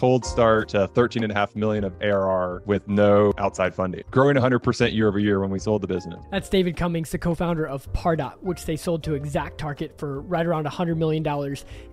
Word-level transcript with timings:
cold 0.00 0.24
start 0.24 0.68
to 0.68 0.86
13 0.86 1.24
and 1.24 1.32
a 1.32 1.34
half 1.34 1.56
million 1.56 1.82
of 1.82 1.92
ARR 2.00 2.62
with 2.66 2.86
no 2.86 3.32
outside 3.36 3.74
funding, 3.74 4.04
growing 4.12 4.36
100% 4.36 4.94
year 4.94 5.08
over 5.08 5.18
year 5.18 5.40
when 5.40 5.50
we 5.50 5.58
sold 5.58 5.82
the 5.82 5.88
business. 5.88 6.24
That's 6.30 6.48
David 6.48 6.76
Cummings, 6.76 7.10
the 7.10 7.18
co-founder 7.18 7.66
of 7.66 7.92
Pardot, 7.92 8.40
which 8.40 8.64
they 8.64 8.76
sold 8.76 9.02
to 9.02 9.14
Exact 9.14 9.58
Target 9.58 9.98
for 9.98 10.20
right 10.20 10.46
around 10.46 10.66
$100 10.66 10.96
million. 10.96 11.26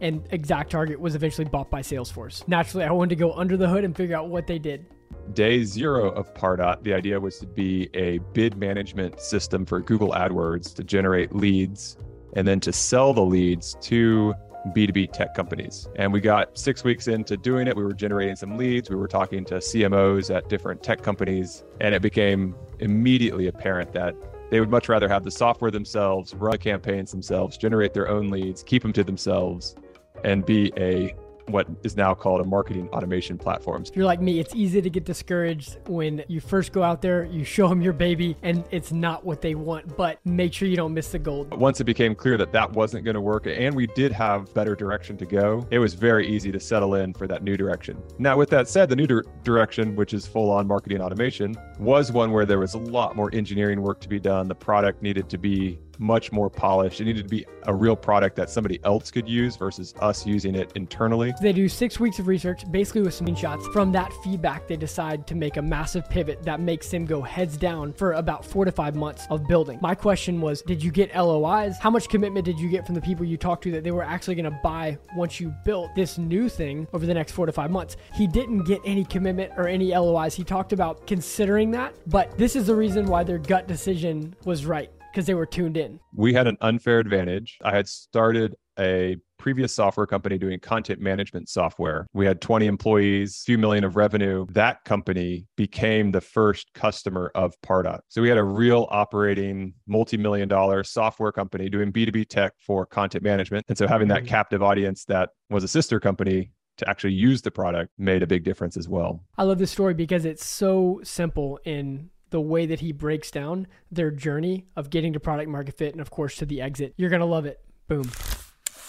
And 0.02 0.24
Exact 0.30 0.70
Target 0.70 1.00
was 1.00 1.16
eventually 1.16 1.46
bought 1.46 1.72
by 1.72 1.82
Salesforce. 1.82 2.48
Naturally, 2.48 2.86
I 2.86 2.92
wanted 2.92 3.10
to 3.10 3.16
go 3.16 3.34
under 3.34 3.58
the 3.58 3.68
hood 3.68 3.84
and 3.84 3.98
figure 3.98 4.16
out 4.16 4.30
what 4.30 4.46
they 4.46 4.60
did. 4.60 4.86
Day 5.34 5.64
zero 5.64 6.12
of 6.12 6.32
Pardot, 6.36 6.84
the 6.84 6.94
idea 6.94 7.20
was 7.20 7.40
to 7.40 7.48
be 7.48 7.90
a 7.96 8.20
bid 8.34 8.56
management 8.56 9.20
system 9.20 9.66
for 9.66 9.80
Google 9.80 10.12
AdWords 10.12 10.76
to 10.76 10.84
generate 10.84 11.36
leads 11.36 11.98
and 12.36 12.48
then 12.48 12.60
to 12.60 12.72
sell 12.72 13.16
the 13.16 13.26
leads 13.26 13.76
to 13.82 14.36
B2B 14.74 15.12
tech 15.12 15.34
companies. 15.34 15.88
And 15.96 16.12
we 16.12 16.22
got 16.22 16.58
six 16.58 16.84
weeks 16.84 17.08
into 17.08 17.38
doing 17.38 17.68
it. 17.68 17.76
We 17.76 17.84
were 17.84 17.94
generating 17.94 18.36
some 18.36 18.58
leads. 18.58 18.90
We 18.90 18.96
were 18.96 19.08
talking 19.08 19.46
to 19.46 19.56
CMOs 19.56 20.34
at 20.36 20.50
different 20.50 20.84
tech 20.84 21.02
companies. 21.02 21.64
And 21.82 21.94
it 21.94 22.02
became 22.02 22.56
immediately 22.80 23.48
apparent 23.48 23.94
that 23.94 24.16
they 24.50 24.60
would 24.60 24.70
much 24.70 24.90
rather 24.90 25.08
have 25.08 25.24
the 25.24 25.32
software 25.32 25.72
themselves, 25.72 26.34
run 26.36 26.58
campaigns 26.58 27.12
themselves, 27.12 27.58
generate 27.58 27.94
their 27.94 28.08
own 28.08 28.30
leads, 28.30 28.64
keep 28.64 28.82
them 28.82 28.94
to 28.94 29.04
themselves, 29.04 29.76
and 30.24 30.46
be 30.46 30.72
a 30.78 31.16
what 31.48 31.68
is 31.84 31.96
now 31.96 32.14
called 32.14 32.42
a 32.42 32.44
marketing 32.44 32.90
automation 32.90 33.38
platforms. 33.38 33.90
If 33.90 33.96
you're 33.96 34.06
like 34.06 34.22
me, 34.22 34.40
it's 34.40 34.56
easy 34.56 34.82
to 34.82 34.90
get 34.90 35.06
discouraged 35.06 35.78
when 35.88 36.24
you 36.28 36.40
first 36.40 36.72
go 36.72 36.84
out 36.84 37.02
there, 37.02 37.26
you 37.26 37.44
show 37.44 37.68
them 37.68 37.82
your 37.82 37.94
baby, 37.94 38.36
and 38.42 38.64
it's 38.72 38.92
not 38.92 39.26
what 39.26 39.42
they 39.42 39.56
want, 39.56 39.96
but 39.96 40.20
make 40.26 40.54
sure 40.54 40.68
you 40.68 40.76
don't 40.76 40.94
miss 40.94 41.12
the 41.12 41.20
gold. 41.20 41.54
Once 41.54 41.80
it 41.80 41.86
became 41.86 42.16
clear 42.16 42.38
that 42.38 42.52
that 42.52 42.72
wasn't 42.74 43.04
going 43.04 43.16
to 43.16 43.22
work, 43.22 43.48
and 43.48 43.76
we 43.76 43.88
did 43.88 44.12
have 44.12 44.54
better 44.54 44.76
direction 44.76 45.18
to 45.18 45.26
go, 45.26 45.66
it 45.72 45.80
was 45.80 45.94
very 45.94 46.28
easy 46.28 46.52
to 46.52 46.60
settle 46.60 46.96
in 46.96 47.14
for 47.14 47.28
that 47.28 47.44
new 47.44 47.58
direction. 47.58 48.02
Now, 48.18 48.38
with 48.38 48.50
that 48.50 48.68
said, 48.68 48.90
the 48.90 48.96
new 48.96 49.08
di- 49.08 49.22
direction, 49.44 49.96
which 49.96 50.14
is 50.14 50.26
full 50.26 50.52
on 50.52 50.68
marketing 50.68 51.02
automation, 51.02 51.56
was 51.80 52.12
one 52.12 52.32
where 52.32 52.46
there 52.46 52.60
was 52.60 52.74
a 52.74 52.80
lot 52.80 53.16
more 53.16 53.30
engineering 53.34 53.82
work 53.82 54.00
to 54.02 54.10
be 54.10 54.20
done. 54.20 54.48
The 54.48 54.56
product 54.56 55.02
needed 55.02 55.30
to 55.30 55.38
be 55.38 55.80
much 56.00 56.32
more 56.32 56.50
polished. 56.50 57.02
It 57.02 57.06
needed 57.06 57.24
to 57.24 57.30
be 57.30 57.46
a 57.68 57.74
real 57.74 57.96
product 57.96 58.36
that 58.36 58.50
somebody 58.50 58.80
else 58.84 59.12
could 59.12 59.28
use 59.28 59.56
versus 59.56 59.94
us 60.00 60.26
using 60.26 60.56
it 60.56 60.72
internally. 60.76 61.34
They 61.42 61.54
do 61.54 61.68
six 61.68 62.00
weeks 62.00 62.20
of 62.20 62.28
research, 62.28 62.70
basically 62.72 63.02
with 63.02 63.18
screenshots. 63.18 63.72
From 63.74 63.92
that 63.94 64.12
feedback, 64.24 64.68
they 64.68 64.78
decide 64.78 65.28
to 65.28 65.36
make 65.36 65.58
a 65.58 65.62
massive 65.62 66.10
pivot 66.10 66.44
that 66.44 66.60
makes 66.60 66.90
them 66.90 67.06
go 67.06 67.22
heads 67.22 67.58
down 67.58 67.94
for 67.94 68.14
about 68.14 68.46
four 68.46 68.66
to 68.66 68.72
five 68.72 68.96
months 68.96 69.26
of 69.30 69.48
building. 69.48 69.80
My 69.82 69.96
question 69.96 70.42
was 70.42 70.62
Did 70.62 70.84
you 70.84 70.92
get 70.92 71.16
LOIs? 71.16 71.78
How 71.80 71.90
much 71.90 72.10
commitment 72.10 72.46
did 72.46 72.60
you 72.60 72.70
get 72.70 72.86
from 72.86 72.96
the 72.96 73.02
people 73.02 73.26
you 73.26 73.38
talked 73.38 73.64
to 73.64 73.72
that 73.72 73.84
they 73.84 73.92
were 73.92 74.04
actually 74.04 74.36
going 74.36 74.52
to 74.52 74.60
buy 74.64 74.98
once 75.16 75.40
you 75.40 75.54
built 75.64 75.94
this 75.96 76.18
new 76.18 76.50
thing 76.50 76.88
over 76.94 77.06
the 77.06 77.14
next 77.14 77.32
four 77.32 77.46
to 77.46 77.52
five 77.52 77.72
months? 77.72 77.98
He 78.14 78.28
didn't 78.28 78.64
get 78.64 78.80
any 78.86 79.04
commitment 79.06 79.54
or 79.58 79.68
any 79.68 79.96
LOIs. 79.96 80.36
He 80.36 80.44
talked 80.44 80.74
about 80.74 81.08
considering 81.08 81.72
that, 81.72 81.96
but 82.08 82.38
this 82.38 82.56
is 82.56 82.68
the 82.68 82.76
reason 82.76 83.06
why 83.06 83.24
their 83.24 83.38
gut 83.38 83.68
decision 83.68 84.36
was 84.46 84.66
right 84.66 84.92
because 85.16 85.28
they 85.28 85.34
were 85.34 85.46
tuned 85.46 85.78
in. 85.78 85.98
We 86.14 86.34
had 86.34 86.46
an 86.46 86.58
unfair 86.60 87.00
advantage. 87.00 87.58
I 87.64 87.74
had 87.74 87.88
started 87.88 88.54
a 88.78 89.16
previous 89.40 89.74
software 89.74 90.06
company 90.06 90.38
doing 90.38 90.60
content 90.60 91.00
management 91.00 91.48
software. 91.48 92.06
We 92.12 92.26
had 92.26 92.42
20 92.42 92.66
employees, 92.66 93.42
few 93.46 93.58
million 93.58 93.86
of 93.86 93.96
revenue. 93.96 94.46
That 94.52 94.84
company 94.84 95.48
became 95.56 96.12
the 96.12 96.20
first 96.20 96.74
customer 96.74 97.32
of 97.34 97.54
Pardot. 97.62 98.00
So 98.10 98.22
we 98.22 98.28
had 98.28 98.38
a 98.38 98.44
real 98.44 98.88
operating 98.92 99.76
multi-million 99.88 100.50
dollar 100.50 100.84
software 100.84 101.32
company 101.32 101.70
doing 101.70 101.94
B2B 101.94 102.28
tech 102.28 102.52
for 102.60 102.86
content 102.86 103.24
management. 103.24 103.64
And 103.70 103.78
so 103.78 103.88
having 103.88 104.10
that 104.10 104.24
mm-hmm. 104.24 104.28
captive 104.28 104.62
audience 104.62 105.06
that 105.06 105.30
was 105.50 105.64
a 105.64 105.70
sister 105.70 106.02
company 106.02 106.52
to 106.78 106.90
actually 106.90 107.14
use 107.14 107.42
the 107.42 107.52
product 107.52 107.90
made 107.98 108.22
a 108.22 108.28
big 108.28 108.44
difference 108.44 108.76
as 108.76 108.90
well. 108.90 109.24
I 109.38 109.44
love 109.44 109.60
this 109.60 109.72
story 109.72 109.94
because 109.94 110.26
it's 110.26 110.46
so 110.46 111.00
simple 111.04 111.58
in 111.64 112.10
the 112.36 112.42
way 112.42 112.66
that 112.66 112.82
he 112.82 112.92
breaks 112.92 113.32
down 113.32 113.66
their 113.90 114.12
journey 114.12 114.66
of 114.76 114.90
getting 114.90 115.14
to 115.14 115.22
product 115.22 115.50
market 115.50 115.78
fit 115.78 115.94
and, 115.94 116.02
of 116.02 116.10
course, 116.10 116.36
to 116.36 116.46
the 116.46 116.60
exit. 116.60 116.94
You're 116.98 117.10
going 117.10 117.22
to 117.22 117.26
love 117.26 117.46
it. 117.46 117.62
Boom. 117.88 118.12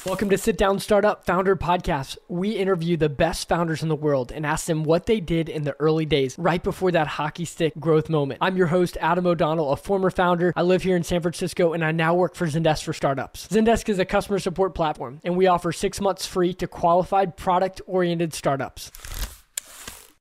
Welcome 0.05 0.31
to 0.31 0.39
Sit 0.39 0.59
Down 0.59 0.81
Startup 0.81 1.25
Founder 1.25 1.55
Podcast. 1.55 2.19
We 2.27 2.57
interview 2.57 2.97
the 2.97 3.09
best 3.09 3.49
founders 3.49 3.85
in 3.85 3.89
the 3.89 3.95
world 3.95 4.33
and 4.33 4.45
ask 4.45 4.67
them 4.67 4.83
what 4.83 5.07
they 5.07 5.21
did 5.21 5.49
in 5.49 5.63
the 5.63 5.77
early 5.79 6.07
days, 6.07 6.37
right 6.37 6.61
before 6.61 6.91
that 6.91 7.07
hockey 7.07 7.45
stick 7.45 7.73
growth 7.79 8.09
moment. 8.09 8.39
I'm 8.43 8.57
your 8.57 8.67
host, 8.67 8.97
Adam 9.01 9.29
O'Donnell, 9.29 9.71
a 9.71 9.77
former 9.77 10.11
founder. 10.11 10.53
I 10.57 10.63
live 10.63 10.83
here 10.83 10.97
in 10.97 11.05
San 11.05 11.23
Francisco 11.23 11.73
and 11.73 11.85
I 11.85 11.93
now 11.93 12.15
work 12.15 12.35
for 12.35 12.49
Zendesk 12.49 12.83
for 12.83 12.93
Startups. 12.93 13.47
Zendesk 13.47 13.89
is 13.89 14.01
a 14.01 14.05
customer 14.05 14.41
support 14.41 14.75
platform 14.75 15.21
and 15.23 15.37
we 15.37 15.47
offer 15.47 15.71
six 15.71 16.01
months 16.01 16.27
free 16.27 16.53
to 16.55 16.67
qualified 16.67 17.37
product 17.37 17.81
oriented 17.87 18.35
startups. 18.35 18.91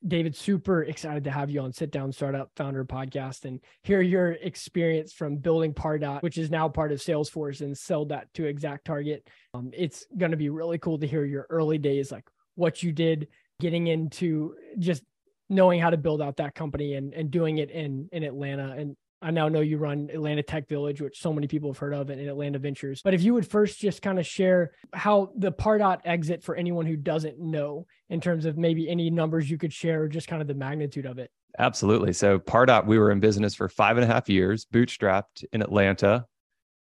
David, 0.08 0.36
super 0.36 0.84
excited 0.84 1.24
to 1.24 1.32
have 1.32 1.50
you 1.50 1.62
on 1.62 1.74
Sit 1.74 1.92
Down 1.92 2.12
Startup 2.12 2.50
Founder 2.56 2.86
Podcast 2.86 3.46
and 3.46 3.60
hear 3.84 4.02
your 4.02 4.34
experience 4.34 5.12
from 5.12 5.38
building 5.38 5.74
Pardot, 5.74 6.22
which 6.22 6.38
is 6.38 6.52
now 6.52 6.70
part 6.70 6.92
of 6.92 7.00
Salesforce, 7.00 7.62
and 7.62 7.76
sell 7.76 8.06
that 8.06 8.32
to 8.36 8.44
ExactTarget. 8.44 9.22
Um, 9.54 9.72
it's 9.74 10.06
going 10.16 10.32
to 10.32 10.38
be 10.38 10.50
really 10.50 10.78
cool 10.78 11.00
to 11.00 11.08
hear 11.08 11.26
your 11.26 11.48
early 11.50 11.80
days, 11.80 12.12
like 12.12 12.28
what 12.54 12.84
you 12.84 12.92
did, 12.92 13.30
getting 13.60 13.88
into 13.88 14.56
just 14.78 15.04
knowing 15.50 15.80
how 15.80 15.90
to 15.90 15.98
build 15.98 16.22
out 16.22 16.38
that 16.38 16.56
company 16.56 16.94
and, 16.94 17.14
and 17.14 17.32
doing 17.32 17.58
it 17.58 17.72
in 17.72 18.10
in 18.12 18.24
Atlanta 18.24 18.76
and 18.78 18.96
I 19.22 19.32
now 19.32 19.48
know 19.48 19.62
you 19.62 19.78
run 19.78 20.10
Atlanta 20.14 20.44
Tech 20.44 20.68
Village, 20.68 21.02
which 21.02 21.22
so 21.22 21.34
many 21.34 21.48
people 21.48 21.72
have 21.72 21.78
heard 21.78 21.94
of, 21.94 22.10
and 22.10 22.22
Atlanta 22.22 22.60
Ventures. 22.60 23.02
But 23.04 23.14
if 23.14 23.24
you 23.24 23.34
would 23.34 23.48
first 23.48 23.80
just 23.80 24.02
kind 24.02 24.20
of 24.20 24.26
share 24.26 24.72
how 24.94 25.32
the 25.38 25.52
Pardot 25.52 26.00
exit 26.06 26.44
for 26.44 26.56
anyone 26.56 26.86
who 26.86 26.96
doesn't 26.96 27.40
know, 27.40 27.88
in 28.10 28.22
terms 28.22 28.46
of 28.46 28.58
maybe 28.58 28.90
any 28.90 29.10
numbers 29.10 29.50
you 29.50 29.58
could 29.58 29.74
share, 29.74 30.04
or 30.04 30.08
just 30.08 30.28
kind 30.28 30.42
of 30.42 30.48
the 30.48 30.54
magnitude 30.54 31.06
of 31.06 31.18
it. 31.18 31.32
Absolutely. 31.58 32.14
So 32.14 32.38
Pardot, 32.38 32.86
we 32.86 33.00
were 33.00 33.12
in 33.12 33.20
business 33.20 33.56
for 33.56 33.70
five 33.70 33.98
and 33.98 34.04
a 34.04 34.08
half 34.08 34.30
years, 34.30 34.66
bootstrapped 34.66 35.44
in 35.54 35.62
Atlanta, 35.62 36.26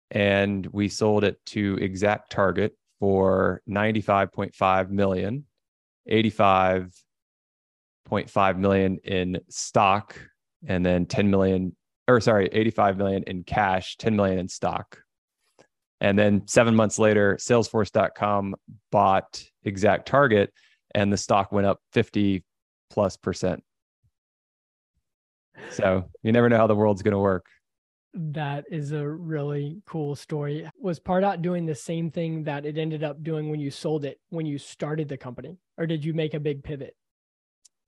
and 0.10 0.66
we 0.68 0.90
sold 0.90 1.24
it 1.24 1.38
to 1.48 1.78
Exact 1.82 2.32
Target 2.32 2.76
for 3.00 3.62
95.5 3.70 4.90
million, 4.90 5.46
85.5 6.10 8.58
million 8.58 8.98
in 9.04 9.40
stock, 9.50 10.18
and 10.66 10.86
then 10.86 11.06
10 11.06 11.30
million 11.30 11.76
or 12.08 12.20
sorry, 12.20 12.50
85 12.52 12.98
million 12.98 13.24
in 13.24 13.44
cash, 13.44 13.98
10 13.98 14.16
million 14.16 14.40
in 14.40 14.48
stock. 14.48 15.00
And 16.02 16.20
then 16.20 16.48
seven 16.48 16.76
months 16.76 17.00
later, 17.00 17.38
Salesforce.com 17.40 18.56
bought 18.92 19.44
Exact 19.64 20.08
Target 20.08 20.54
and 20.94 21.12
the 21.12 21.18
stock 21.18 21.52
went 21.52 21.66
up 21.66 21.80
50 21.94 22.44
plus 22.90 23.18
percent. 23.18 23.64
So 25.72 26.10
you 26.22 26.32
never 26.32 26.50
know 26.50 26.58
how 26.58 26.68
the 26.68 26.76
world's 26.76 27.02
going 27.02 27.14
to 27.14 27.20
work. 27.20 27.46
That 28.14 28.66
is 28.70 28.92
a 28.92 29.08
really 29.08 29.82
cool 29.88 30.16
story. 30.16 30.70
Was 30.80 31.00
Pardot 31.00 31.42
doing 31.42 31.66
the 31.66 31.74
same 31.74 32.12
thing 32.12 32.44
that 32.44 32.66
it 32.66 32.78
ended 32.78 33.04
up 33.04 33.24
doing 33.24 33.50
when 33.50 33.60
you 33.60 33.72
sold 33.72 34.06
it, 34.06 34.20
when 34.30 34.46
you 34.46 34.60
started 34.60 35.10
the 35.10 35.18
company? 35.18 35.58
Or 35.78 35.88
did 35.88 36.06
you 36.06 36.14
make 36.14 36.36
a 36.36 36.40
big 36.40 36.64
pivot? 36.64 36.96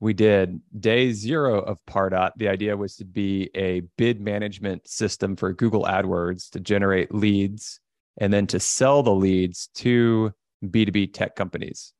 We 0.05 0.13
did 0.13 0.61
day 0.79 1.11
zero 1.11 1.61
of 1.61 1.79
Pardot. 1.87 2.29
The 2.37 2.47
idea 2.47 2.77
was 2.77 2.95
to 2.97 3.05
be 3.05 3.49
a 3.55 3.81
bid 3.97 4.21
management 4.21 4.87
system 4.87 5.35
for 5.35 5.51
Google 5.51 5.85
AdWords 5.85 6.51
to 6.51 6.59
generate 6.59 7.11
leads 7.11 7.79
and 8.17 8.31
then 8.31 8.45
to 8.47 8.59
sell 8.59 9.01
the 9.01 9.15
leads 9.15 9.65
to 9.77 10.31
B2B 10.63 11.11
tech 11.11 11.35
companies. 11.35 11.91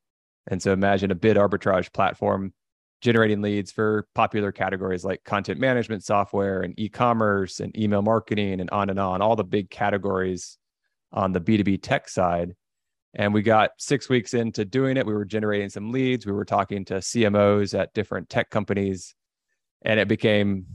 And 0.46 0.62
so 0.62 0.72
imagine 0.72 1.10
a 1.10 1.16
bid 1.16 1.36
arbitrage 1.36 1.92
platform 1.94 2.54
generating 3.02 3.42
leads 3.42 3.72
for 3.72 4.08
popular 4.14 4.52
categories 4.52 5.04
like 5.04 5.24
content 5.24 5.60
management 5.60 6.04
software 6.04 6.62
and 6.62 6.80
e 6.80 6.90
commerce 6.90 7.60
and 7.60 7.76
email 7.76 8.04
marketing 8.04 8.62
and 8.62 8.70
on 8.70 8.92
and 8.92 9.00
on, 9.00 9.24
all 9.24 9.36
the 9.36 9.44
big 9.44 9.72
categories 9.72 10.60
on 11.12 11.32
the 11.32 11.42
B2B 11.42 11.82
tech 11.82 12.08
side. 12.08 12.54
And 13.16 13.34
we 13.34 13.42
got 13.42 13.72
six 13.78 14.10
weeks 14.10 14.34
into 14.34 14.66
doing 14.66 14.98
it. 14.98 15.06
We 15.06 15.14
were 15.14 15.26
generating 15.26 15.70
some 15.70 15.92
leads. 15.92 16.26
We 16.26 16.34
were 16.34 16.46
talking 16.46 16.84
to 16.86 16.96
CMOs 16.96 17.78
at 17.78 17.94
different 17.94 18.30
tech 18.30 18.50
companies. 18.50 19.16
And 19.84 20.00
it 20.00 20.08
became 20.08 20.66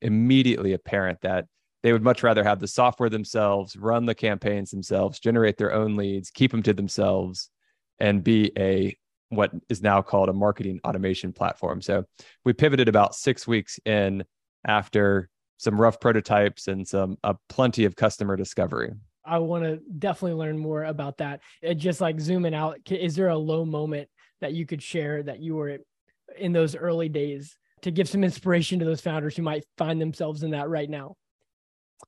immediately 0.00 0.72
apparent 0.72 1.20
that 1.20 1.46
they 1.82 1.92
would 1.92 2.02
much 2.02 2.22
rather 2.22 2.44
have 2.44 2.60
the 2.60 2.68
software 2.68 3.10
themselves, 3.10 3.76
run 3.76 4.06
the 4.06 4.14
campaigns 4.14 4.70
themselves, 4.70 5.20
generate 5.20 5.58
their 5.58 5.72
own 5.72 5.96
leads, 5.96 6.30
keep 6.30 6.50
them 6.50 6.62
to 6.62 6.72
themselves, 6.72 7.50
and 7.98 8.24
be 8.24 8.52
a 8.56 8.96
what 9.28 9.50
is 9.68 9.82
now 9.82 10.00
called 10.00 10.28
a 10.28 10.32
marketing 10.32 10.80
automation 10.84 11.32
platform. 11.32 11.80
So 11.82 12.04
we 12.44 12.52
pivoted 12.52 12.88
about 12.88 13.14
six 13.14 13.46
weeks 13.46 13.78
in 13.84 14.24
after 14.66 15.28
some 15.56 15.80
rough 15.80 16.00
prototypes 16.00 16.68
and 16.68 16.86
some 16.86 17.16
plenty 17.48 17.84
of 17.84 17.96
customer 17.96 18.36
discovery. 18.36 18.92
I 19.24 19.38
want 19.38 19.64
to 19.64 19.80
definitely 19.98 20.38
learn 20.38 20.58
more 20.58 20.84
about 20.84 21.18
that. 21.18 21.40
And 21.62 21.78
just 21.78 22.00
like 22.00 22.20
zooming 22.20 22.54
out, 22.54 22.80
is 22.90 23.14
there 23.14 23.28
a 23.28 23.38
low 23.38 23.64
moment 23.64 24.08
that 24.40 24.52
you 24.52 24.66
could 24.66 24.82
share 24.82 25.22
that 25.22 25.40
you 25.40 25.54
were 25.56 25.78
in 26.36 26.52
those 26.52 26.74
early 26.74 27.08
days 27.08 27.56
to 27.82 27.90
give 27.90 28.08
some 28.08 28.24
inspiration 28.24 28.78
to 28.78 28.84
those 28.84 29.00
founders 29.00 29.36
who 29.36 29.42
might 29.42 29.64
find 29.78 30.00
themselves 30.00 30.42
in 30.42 30.50
that 30.50 30.68
right 30.68 30.90
now? 30.90 31.16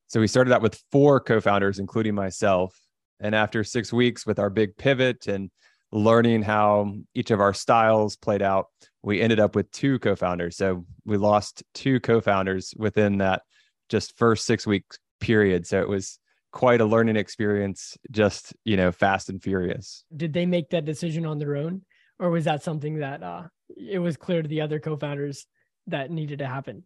So 0.08 0.20
we 0.20 0.26
started 0.26 0.52
out 0.52 0.62
with 0.62 0.82
four 0.90 1.20
co-founders, 1.20 1.78
including 1.78 2.14
myself. 2.14 2.76
And 3.20 3.34
after 3.34 3.62
six 3.62 3.92
weeks 3.92 4.26
with 4.26 4.38
our 4.38 4.50
big 4.50 4.76
pivot 4.76 5.28
and 5.28 5.50
learning 5.92 6.42
how 6.42 6.92
each 7.14 7.30
of 7.30 7.40
our 7.40 7.54
styles 7.54 8.16
played 8.16 8.42
out, 8.42 8.66
we 9.02 9.20
ended 9.20 9.38
up 9.38 9.54
with 9.54 9.70
two 9.70 9.98
co-founders. 10.00 10.56
So 10.56 10.84
we 11.04 11.16
lost 11.16 11.62
two 11.74 12.00
co-founders 12.00 12.74
within 12.76 13.18
that 13.18 13.42
just 13.88 14.16
first 14.18 14.46
six 14.46 14.66
week 14.66 14.84
period. 15.20 15.66
So 15.66 15.80
it 15.80 15.88
was 15.88 16.18
quite 16.54 16.80
a 16.80 16.84
learning 16.84 17.16
experience, 17.16 17.98
just 18.12 18.54
you 18.64 18.76
know, 18.76 18.92
fast 18.92 19.28
and 19.28 19.42
furious. 19.42 20.04
Did 20.16 20.32
they 20.32 20.46
make 20.46 20.70
that 20.70 20.84
decision 20.84 21.26
on 21.26 21.38
their 21.38 21.56
own, 21.56 21.82
or 22.20 22.30
was 22.30 22.44
that 22.44 22.62
something 22.62 23.00
that 23.00 23.24
uh, 23.24 23.42
it 23.76 23.98
was 23.98 24.16
clear 24.16 24.40
to 24.40 24.48
the 24.48 24.60
other 24.60 24.78
co-founders 24.78 25.46
that 25.88 26.12
needed 26.12 26.38
to 26.38 26.46
happen? 26.46 26.84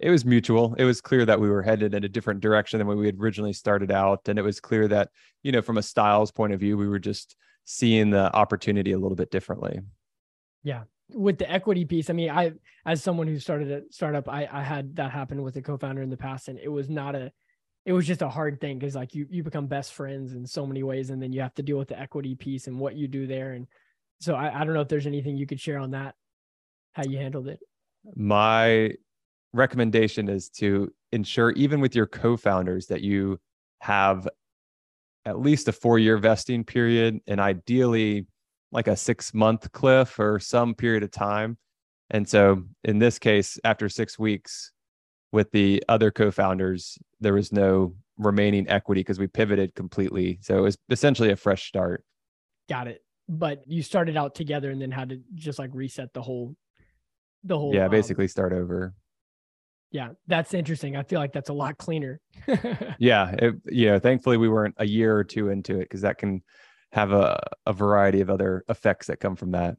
It 0.00 0.10
was 0.10 0.24
mutual. 0.24 0.74
It 0.78 0.84
was 0.84 1.00
clear 1.00 1.24
that 1.24 1.40
we 1.40 1.48
were 1.48 1.62
headed 1.62 1.94
in 1.94 2.02
a 2.02 2.08
different 2.08 2.40
direction 2.40 2.78
than 2.78 2.88
when 2.88 2.98
we 2.98 3.06
had 3.06 3.20
originally 3.20 3.52
started 3.52 3.92
out, 3.92 4.28
and 4.28 4.36
it 4.36 4.42
was 4.42 4.58
clear 4.58 4.88
that 4.88 5.10
you 5.44 5.52
know, 5.52 5.62
from 5.62 5.78
a 5.78 5.82
styles 5.82 6.32
point 6.32 6.52
of 6.52 6.58
view, 6.58 6.76
we 6.76 6.88
were 6.88 6.98
just 6.98 7.36
seeing 7.64 8.10
the 8.10 8.34
opportunity 8.34 8.92
a 8.92 8.98
little 8.98 9.16
bit 9.16 9.30
differently. 9.30 9.78
Yeah. 10.64 10.82
With 11.14 11.38
the 11.38 11.50
equity 11.50 11.84
piece, 11.84 12.10
I 12.10 12.14
mean, 12.14 12.30
I, 12.30 12.52
as 12.84 13.02
someone 13.02 13.28
who 13.28 13.38
started 13.38 13.70
a 13.70 13.82
startup, 13.90 14.28
I, 14.28 14.48
I 14.50 14.62
had 14.62 14.96
that 14.96 15.12
happen 15.12 15.42
with 15.42 15.56
a 15.56 15.62
co-founder 15.62 16.02
in 16.02 16.10
the 16.10 16.16
past 16.16 16.48
and 16.48 16.58
it 16.58 16.68
was 16.68 16.90
not 16.90 17.14
a, 17.14 17.32
it 17.84 17.92
was 17.92 18.06
just 18.06 18.22
a 18.22 18.28
hard 18.28 18.60
thing 18.60 18.78
because 18.78 18.94
like 18.94 19.14
you, 19.14 19.26
you 19.30 19.42
become 19.42 19.66
best 19.66 19.94
friends 19.94 20.34
in 20.34 20.46
so 20.46 20.66
many 20.66 20.82
ways 20.82 21.10
and 21.10 21.22
then 21.22 21.32
you 21.32 21.40
have 21.40 21.54
to 21.54 21.62
deal 21.62 21.78
with 21.78 21.88
the 21.88 21.98
equity 21.98 22.34
piece 22.34 22.66
and 22.66 22.78
what 22.78 22.96
you 22.96 23.08
do 23.08 23.26
there. 23.26 23.52
And 23.52 23.66
so 24.20 24.34
I, 24.34 24.60
I 24.60 24.64
don't 24.64 24.74
know 24.74 24.80
if 24.80 24.88
there's 24.88 25.06
anything 25.06 25.36
you 25.36 25.46
could 25.46 25.60
share 25.60 25.78
on 25.78 25.92
that, 25.92 26.14
how 26.92 27.04
you 27.04 27.18
handled 27.18 27.48
it. 27.48 27.60
My 28.14 28.92
recommendation 29.52 30.28
is 30.28 30.50
to 30.50 30.92
ensure 31.12 31.52
even 31.52 31.80
with 31.80 31.94
your 31.94 32.06
co-founders 32.06 32.86
that 32.88 33.00
you 33.00 33.40
have 33.80 34.28
at 35.24 35.38
least 35.38 35.68
a 35.68 35.72
four 35.72 35.98
year 35.98 36.18
vesting 36.18 36.64
period 36.64 37.20
and 37.26 37.40
ideally 37.40 38.26
like 38.72 38.88
a 38.88 38.96
six 38.96 39.32
month 39.32 39.70
cliff 39.72 40.18
or 40.18 40.38
some 40.38 40.74
period 40.74 41.02
of 41.02 41.10
time. 41.10 41.56
And 42.10 42.28
so 42.28 42.64
in 42.84 42.98
this 42.98 43.18
case, 43.18 43.58
after 43.64 43.88
six 43.88 44.18
weeks 44.18 44.72
with 45.32 45.50
the 45.50 45.82
other 45.88 46.10
co 46.10 46.30
founders, 46.30 46.98
there 47.20 47.34
was 47.34 47.52
no 47.52 47.94
remaining 48.16 48.68
equity 48.68 49.00
because 49.00 49.18
we 49.18 49.26
pivoted 49.26 49.74
completely. 49.74 50.38
So 50.42 50.58
it 50.58 50.62
was 50.62 50.78
essentially 50.90 51.30
a 51.30 51.36
fresh 51.36 51.68
start. 51.68 52.04
Got 52.68 52.88
it. 52.88 53.02
But 53.28 53.62
you 53.66 53.82
started 53.82 54.16
out 54.16 54.34
together 54.34 54.70
and 54.70 54.80
then 54.80 54.90
had 54.90 55.10
to 55.10 55.20
just 55.34 55.58
like 55.58 55.70
reset 55.72 56.12
the 56.14 56.22
whole, 56.22 56.56
the 57.44 57.58
whole. 57.58 57.74
Yeah, 57.74 57.84
um, 57.84 57.90
basically 57.90 58.28
start 58.28 58.52
over 58.52 58.94
yeah 59.90 60.10
that's 60.26 60.54
interesting 60.54 60.96
i 60.96 61.02
feel 61.02 61.18
like 61.18 61.32
that's 61.32 61.48
a 61.48 61.52
lot 61.52 61.78
cleaner 61.78 62.20
yeah 62.98 63.30
it, 63.38 63.54
you 63.66 63.86
know 63.86 63.98
thankfully 63.98 64.36
we 64.36 64.48
weren't 64.48 64.74
a 64.78 64.86
year 64.86 65.16
or 65.16 65.24
two 65.24 65.48
into 65.48 65.76
it 65.76 65.80
because 65.80 66.02
that 66.02 66.18
can 66.18 66.42
have 66.92 67.12
a, 67.12 67.38
a 67.66 67.72
variety 67.72 68.20
of 68.20 68.30
other 68.30 68.64
effects 68.68 69.06
that 69.06 69.20
come 69.20 69.36
from 69.36 69.52
that 69.52 69.76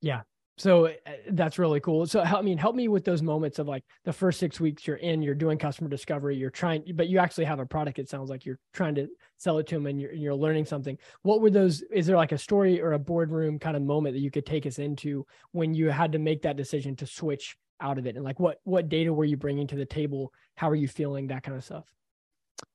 yeah 0.00 0.22
so 0.58 0.86
uh, 0.86 0.92
that's 1.30 1.58
really 1.58 1.80
cool. 1.80 2.06
So 2.06 2.20
i 2.20 2.42
mean 2.42 2.58
help 2.58 2.74
me 2.74 2.88
with 2.88 3.04
those 3.04 3.22
moments 3.22 3.58
of 3.58 3.66
like 3.66 3.84
the 4.04 4.12
first 4.12 4.40
six 4.40 4.60
weeks 4.60 4.86
you're 4.86 4.96
in 4.96 5.22
you're 5.22 5.34
doing 5.34 5.58
customer 5.58 5.88
discovery 5.88 6.36
you're 6.36 6.50
trying 6.50 6.82
but 6.94 7.08
you 7.08 7.18
actually 7.18 7.44
have 7.44 7.58
a 7.58 7.66
product 7.66 7.98
it 7.98 8.08
sounds 8.08 8.30
like 8.30 8.44
you're 8.46 8.58
trying 8.72 8.94
to 8.94 9.08
sell 9.38 9.58
it 9.58 9.66
to 9.68 9.74
them 9.74 9.86
and 9.86 10.00
you're, 10.00 10.12
you're 10.12 10.34
learning 10.34 10.64
something. 10.64 10.98
What 11.22 11.40
were 11.40 11.50
those 11.50 11.82
is 11.92 12.06
there 12.06 12.16
like 12.16 12.32
a 12.32 12.38
story 12.38 12.80
or 12.80 12.92
a 12.92 12.98
boardroom 12.98 13.58
kind 13.58 13.76
of 13.76 13.82
moment 13.82 14.14
that 14.14 14.20
you 14.20 14.30
could 14.30 14.46
take 14.46 14.66
us 14.66 14.78
into 14.78 15.26
when 15.52 15.74
you 15.74 15.90
had 15.90 16.12
to 16.12 16.18
make 16.18 16.42
that 16.42 16.56
decision 16.56 16.96
to 16.96 17.06
switch 17.06 17.56
out 17.80 17.98
of 17.98 18.06
it? 18.06 18.16
And 18.16 18.24
like 18.24 18.40
what 18.40 18.60
what 18.64 18.88
data 18.88 19.12
were 19.12 19.24
you 19.24 19.36
bringing 19.36 19.66
to 19.68 19.76
the 19.76 19.86
table? 19.86 20.32
How 20.56 20.70
are 20.70 20.74
you 20.74 20.88
feeling? 20.88 21.26
That 21.26 21.42
kind 21.42 21.56
of 21.56 21.64
stuff. 21.64 21.84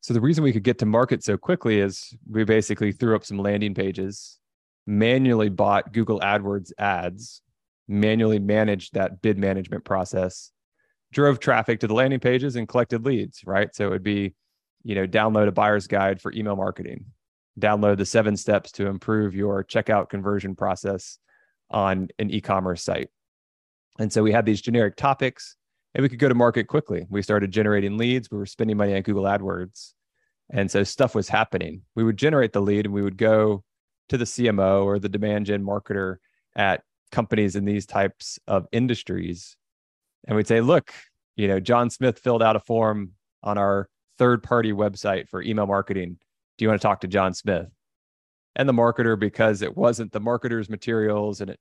So 0.01 0.13
the 0.13 0.22
reason 0.22 0.44
we 0.44 0.54
could 0.54 0.63
get 0.63 0.77
to 0.80 0.86
market 0.86 1.24
so 1.24 1.38
quickly 1.38 1.80
is 1.80 2.16
we 2.30 2.44
basically 2.44 2.92
threw 2.92 3.16
up 3.16 3.25
some 3.25 3.39
landing 3.39 3.74
pages 3.74 4.38
manually 4.88 5.48
bought 5.48 5.94
google 5.94 6.19
adwords 6.22 6.72
ads 6.80 7.44
manually 7.91 8.39
managed 8.39 8.93
that 8.93 9.21
bid 9.21 9.38
management 9.38 9.83
process 9.83 10.51
drove 11.11 11.39
traffic 11.39 11.79
to 11.79 11.88
the 11.88 11.93
landing 11.93 12.19
pages 12.19 12.55
and 12.55 12.67
collected 12.67 13.05
leads 13.05 13.41
right 13.45 13.75
so 13.75 13.88
it 13.88 13.89
would 13.89 14.03
be 14.03 14.33
you 14.83 14.95
know 14.95 15.05
download 15.05 15.47
a 15.47 15.51
buyer's 15.51 15.88
guide 15.88 16.21
for 16.21 16.31
email 16.33 16.55
marketing 16.55 17.05
download 17.59 17.97
the 17.97 18.05
seven 18.05 18.38
steps 18.38 18.71
to 18.71 18.88
improve 18.88 19.35
your 19.35 19.63
checkout 19.63 20.09
conversion 20.09 20.55
process 20.55 21.19
on 21.69 22.07
an 22.17 22.31
e-commerce 22.31 22.83
site 22.83 23.09
and 23.99 24.11
so 24.11 24.23
we 24.23 24.31
had 24.31 24.45
these 24.45 24.61
generic 24.61 24.95
topics 24.95 25.57
and 25.93 26.01
we 26.01 26.09
could 26.09 26.19
go 26.19 26.29
to 26.29 26.35
market 26.35 26.67
quickly. 26.67 27.05
We 27.09 27.21
started 27.21 27.51
generating 27.51 27.97
leads. 27.97 28.31
We 28.31 28.38
were 28.38 28.45
spending 28.45 28.77
money 28.77 28.95
on 28.95 29.01
Google 29.01 29.23
AdWords. 29.23 29.93
And 30.49 30.69
so 30.69 30.83
stuff 30.83 31.15
was 31.15 31.29
happening. 31.29 31.81
We 31.95 32.03
would 32.03 32.17
generate 32.17 32.53
the 32.53 32.61
lead 32.61 32.85
and 32.85 32.93
we 32.93 33.01
would 33.01 33.17
go 33.17 33.63
to 34.09 34.17
the 34.17 34.25
CMO 34.25 34.83
or 34.83 34.99
the 34.99 35.09
demand 35.09 35.45
gen 35.45 35.63
marketer 35.63 36.17
at 36.55 36.83
companies 37.12 37.56
in 37.56 37.66
these 37.66 37.86
types 37.86 38.40
of 38.48 38.68
industries. 38.72 39.56
And 40.28 40.36
we'd 40.36 40.48
say, 40.48 40.62
look, 40.62 40.92
you 41.36 41.48
know, 41.48 41.60
John 41.60 41.90
Smith 41.90 42.19
filled 42.19 42.44
out 42.44 42.56
a 42.56 42.60
form 42.60 43.12
on 43.44 43.58
our 43.58 43.90
third 44.18 44.44
party 44.44 44.72
website 44.72 45.30
for 45.30 45.42
email 45.42 45.68
marketing. 45.68 46.18
Do 46.58 46.66
you 46.66 46.69
want 46.69 46.81
to 46.81 46.88
talk 46.88 47.02
to 47.02 47.08
John 47.08 47.34
Smith? 47.34 47.68
And 48.56 48.68
the 48.68 48.74
marketer, 48.74 49.18
because 49.18 49.62
it 49.62 49.75
wasn't 49.75 50.12
the 50.12 50.22
marketer's 50.22 50.69
materials 50.69 51.42
and 51.42 51.50
it 51.50 51.60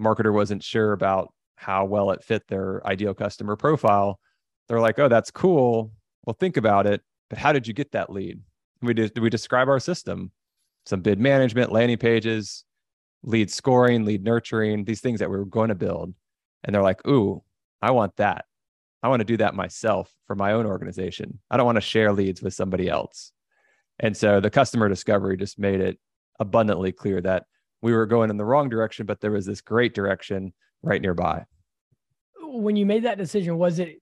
marketer 0.00 0.32
wasn't 0.32 0.62
sure 0.62 0.92
about 0.92 1.32
how 1.56 1.84
well 1.86 2.10
it 2.10 2.22
fit 2.22 2.46
their 2.48 2.86
ideal 2.86 3.14
customer 3.14 3.56
profile, 3.56 4.20
they're 4.68 4.80
like, 4.80 4.98
oh, 4.98 5.08
that's 5.08 5.30
cool. 5.30 5.92
Well, 6.24 6.36
think 6.38 6.56
about 6.56 6.86
it. 6.86 7.02
But 7.30 7.38
how 7.38 7.52
did 7.52 7.66
you 7.66 7.74
get 7.74 7.92
that 7.92 8.10
lead? 8.10 8.40
We 8.82 8.94
did 8.94 9.18
we 9.18 9.30
describe 9.30 9.68
our 9.68 9.80
system, 9.80 10.30
some 10.84 11.00
bid 11.00 11.18
management, 11.18 11.72
landing 11.72 11.98
pages, 11.98 12.64
lead 13.22 13.50
scoring, 13.50 14.04
lead 14.04 14.22
nurturing, 14.22 14.84
these 14.84 15.00
things 15.00 15.20
that 15.20 15.30
we 15.30 15.36
were 15.36 15.44
going 15.44 15.68
to 15.68 15.74
build. 15.74 16.14
And 16.64 16.74
they're 16.74 16.82
like, 16.82 17.06
ooh, 17.06 17.42
I 17.82 17.90
want 17.90 18.16
that. 18.16 18.44
I 19.02 19.08
want 19.08 19.20
to 19.20 19.24
do 19.24 19.36
that 19.38 19.54
myself 19.54 20.12
for 20.26 20.34
my 20.34 20.52
own 20.52 20.66
organization. 20.66 21.38
I 21.50 21.56
don't 21.56 21.66
want 21.66 21.76
to 21.76 21.82
share 21.82 22.12
leads 22.12 22.42
with 22.42 22.54
somebody 22.54 22.88
else. 22.88 23.32
And 23.98 24.16
so 24.16 24.40
the 24.40 24.50
customer 24.50 24.88
discovery 24.88 25.36
just 25.36 25.58
made 25.58 25.80
it 25.80 25.98
abundantly 26.38 26.92
clear 26.92 27.20
that 27.22 27.44
we 27.82 27.92
were 27.92 28.06
going 28.06 28.30
in 28.30 28.36
the 28.36 28.44
wrong 28.44 28.68
direction, 28.68 29.06
but 29.06 29.20
there 29.20 29.30
was 29.30 29.46
this 29.46 29.60
great 29.60 29.94
direction 29.94 30.52
right 30.82 31.00
nearby. 31.00 31.44
When 32.40 32.76
you 32.76 32.86
made 32.86 33.04
that 33.04 33.18
decision, 33.18 33.58
was 33.58 33.78
it 33.78 34.00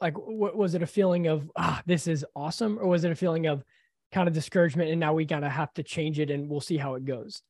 like 0.00 0.14
was 0.16 0.74
it 0.74 0.82
a 0.82 0.86
feeling 0.86 1.26
of 1.26 1.50
ah 1.56 1.82
this 1.86 2.06
is 2.06 2.24
awesome, 2.36 2.78
or 2.78 2.86
was 2.86 3.04
it 3.04 3.12
a 3.12 3.16
feeling 3.16 3.46
of 3.46 3.64
kind 4.12 4.28
of 4.28 4.34
discouragement 4.34 4.90
and 4.90 5.00
now 5.00 5.12
we 5.12 5.24
gotta 5.24 5.48
have 5.48 5.72
to 5.74 5.82
change 5.82 6.18
it 6.20 6.30
and 6.30 6.48
we'll 6.48 6.60
see 6.60 6.76
how 6.76 6.94
it 6.94 7.04
goes? 7.04 7.42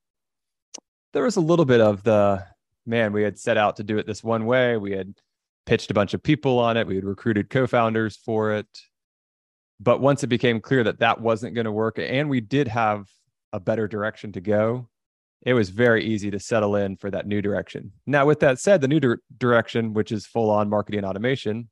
There 1.15 1.23
was 1.23 1.37
a 1.37 1.41
little 1.41 1.65
bit 1.65 1.81
of 1.81 2.03
the 2.03 2.45
man. 2.85 3.13
We 3.13 3.23
had 3.23 3.39
set 3.39 3.57
out 3.57 3.77
to 3.77 3.85
do 3.85 3.99
it 3.99 4.07
this 4.07 4.23
one 4.23 4.47
way. 4.47 4.77
We 4.77 4.93
had 4.93 5.15
pitched 5.65 5.91
a 5.91 5.95
bunch 5.95 6.13
of 6.13 6.23
people 6.23 6.59
on 6.59 6.77
it. 6.77 6.87
We 6.87 6.97
had 6.97 7.05
recruited 7.05 7.49
co-founders 7.49 8.17
for 8.17 8.53
it. 8.53 8.67
But 9.79 10.01
once 10.01 10.25
it 10.25 10.27
became 10.27 10.61
clear 10.61 10.83
that 10.85 10.99
that 10.99 11.21
wasn't 11.21 11.55
going 11.55 11.67
to 11.67 11.73
work, 11.73 11.99
and 11.99 12.29
we 12.29 12.41
did 12.41 12.69
have 12.69 13.09
a 13.53 13.61
better 13.61 13.87
direction 13.87 14.33
to 14.33 14.41
go, 14.41 14.89
it 15.43 15.55
was 15.55 15.71
very 15.71 16.05
easy 16.05 16.31
to 16.33 16.41
settle 16.41 16.75
in 16.75 16.97
for 16.97 17.11
that 17.13 17.27
new 17.27 17.41
direction. 17.41 17.93
Now, 18.07 18.27
with 18.27 18.41
that 18.41 18.59
said, 18.59 18.81
the 18.81 18.89
new 18.89 18.99
di- 18.99 19.15
direction, 19.39 19.95
which 19.95 20.11
is 20.11 20.27
full 20.27 20.51
on 20.51 20.69
marketing 20.69 21.05
automation, 21.05 21.69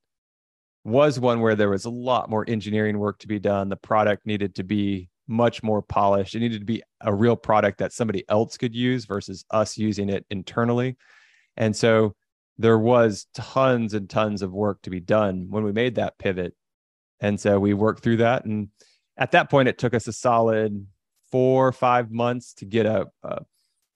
was 0.85 1.19
one 1.19 1.40
where 1.40 1.55
there 1.55 1.71
was 1.71 1.85
a 1.85 1.90
lot 1.90 2.31
more 2.31 2.45
engineering 2.49 2.99
work 2.99 3.19
to 3.21 3.28
be 3.28 3.38
done. 3.38 3.69
The 3.69 3.76
product 3.76 4.25
needed 4.26 4.55
to 4.57 4.62
be 4.62 5.09
much 5.33 5.62
more 5.62 5.83
polished. 5.83 6.35
It 6.35 6.41
needed 6.41 6.61
to 6.61 6.67
be 6.67 6.83
a 7.01 7.12
real 7.12 7.37
product 7.37 7.79
that 7.79 7.93
somebody 7.93 8.25
else 8.29 8.57
could 8.57 8.75
use 8.75 9.05
versus 9.05 9.45
us 9.51 9.79
using 9.79 10.09
it 10.09 10.25
internally. 10.31 10.97
And 11.57 11.75
so 11.75 12.15
there 12.59 12.79
was 12.79 13.27
tons 13.35 13.95
and 13.95 14.09
tons 14.09 14.43
of 14.43 14.53
work 14.53 14.83
to 14.83 14.91
be 14.91 15.01
done 15.01 15.47
when 15.51 15.65
we 15.65 15.73
made 15.73 15.97
that 15.97 16.19
pivot. 16.19 16.55
And 17.21 17.41
so 17.41 17.59
we 17.59 17.75
worked 17.75 18.03
through 18.03 18.19
that. 18.19 18.45
And 18.45 18.69
at 19.17 19.33
that 19.33 19.51
point, 19.51 19.69
it 19.69 19.79
took 19.79 19.95
us 19.95 20.07
a 20.07 20.12
solid 20.12 20.87
four 21.31 21.67
or 21.67 21.73
five 21.73 22.11
months 22.11 22.55
to 22.55 22.65
get 22.65 22.87
a, 22.87 23.07
a 23.23 23.43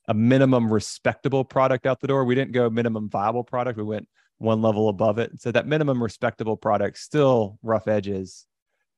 a 0.09 0.15
minimum 0.15 0.73
respectable 0.73 1.45
product 1.45 1.87
out 1.87 2.01
the 2.01 2.07
door. 2.07 2.25
We 2.25 2.35
didn't 2.35 2.53
go 2.53 2.71
minimum 2.71 3.09
viable 3.11 3.45
product. 3.45 3.77
We 3.77 3.85
went 3.85 4.09
one 4.39 4.63
level 4.63 4.89
above 4.89 5.19
it. 5.19 5.41
So 5.41 5.51
that 5.53 5.67
minimum 5.67 6.03
respectable 6.03 6.57
product 6.57 6.99
still 6.99 7.59
rough 7.63 7.89
edges, 7.89 8.47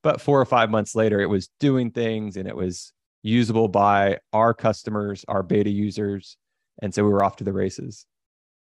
but 0.03 0.21
four 0.21 0.41
or 0.41 0.45
five 0.45 0.71
months 0.71 0.95
later, 0.95 1.21
it 1.21 1.27
was 1.27 1.49
doing 1.61 1.91
things 1.91 2.37
and 2.37 2.49
it 2.49 2.57
was 2.57 2.93
usable 3.23 3.69
by 3.69 4.19
our 4.33 4.55
customers, 4.55 5.25
our 5.29 5.43
beta 5.43 5.71
users, 5.71 6.37
and 6.81 6.95
so 6.95 7.05
we 7.05 7.11
were 7.11 7.25
off 7.25 7.37
to 7.37 7.45
the 7.45 7.53
races. 7.53 8.07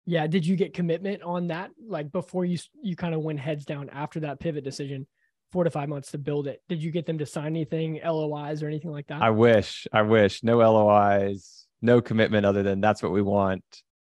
Yeah, 0.05 0.27
did 0.27 0.45
you 0.45 0.57
get 0.57 0.75
commitment 0.75 1.23
on 1.23 1.49
that 1.49 1.71
like 1.87 2.11
before 2.11 2.45
you 2.45 2.59
you 2.83 2.97
kind 2.97 3.15
of 3.15 3.23
went 3.23 3.39
heads 3.39 3.65
down 3.65 3.89
after 3.91 4.21
that 4.21 4.41
pivot 4.41 4.65
decision? 4.65 5.07
Four 5.53 5.65
to 5.65 5.71
five 5.71 5.89
months 5.89 6.11
to 6.13 6.19
build 6.19 6.47
it. 6.47 6.63
Did 6.69 6.83
you 6.83 6.91
get 6.91 7.05
them 7.05 7.19
to 7.19 7.27
sign 7.27 7.49
anything, 7.49 8.01
LOIs 8.03 8.63
or 8.63 8.69
anything 8.69 8.91
like 8.91 9.07
that? 9.09 9.21
I 9.21 9.31
wish. 9.31 9.87
I 9.93 10.01
wish. 10.01 10.43
No 10.43 10.59
LOIs 10.59 11.63
no 11.83 12.01
commitment 12.01 12.47
other 12.47 12.63
than 12.63 12.81
that's 12.81 13.03
what 13.03 13.13
we 13.13 13.21
want. 13.21 13.65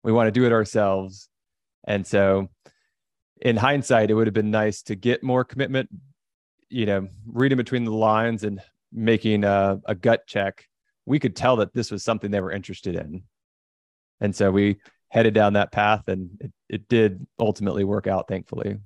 We 0.03 0.11
want 0.11 0.27
to 0.27 0.33
do 0.33 0.47
it 0.47 0.53
ourselves. 0.53 1.29
And 1.87 2.07
so 2.07 2.49
in 3.41 3.57
hindsight, 3.57 4.11
it 4.11 4.15
would 4.15 4.27
have 4.27 4.35
been 4.35 4.51
nice 4.51 4.83
to 4.85 4.97
get 4.97 5.23
more 5.23 5.45
commitment, 5.45 5.91
you 6.71 6.87
know, 6.87 7.09
reading 7.27 7.57
between 7.57 7.85
the 7.85 7.93
lines 7.93 8.45
and 8.45 8.61
making 8.93 9.45
a, 9.45 9.81
a 9.87 9.95
gut 9.95 10.27
check. 10.27 10.65
We 11.07 11.19
could 11.19 11.37
tell 11.37 11.57
that 11.57 11.73
this 11.73 11.91
was 11.91 12.03
something 12.03 12.31
they 12.31 12.41
were 12.41 12.53
interested 12.53 12.95
in. 12.97 13.23
And 14.21 14.35
so 14.35 14.51
we 14.51 14.79
headed 15.09 15.33
down 15.35 15.55
that 15.55 15.73
path 15.73 16.09
and 16.09 16.31
it, 16.41 16.53
it 16.69 16.89
did 16.89 17.27
ultimately 17.39 17.85
work 17.85 18.07
out, 18.07 18.29
thankfully. 18.29 18.77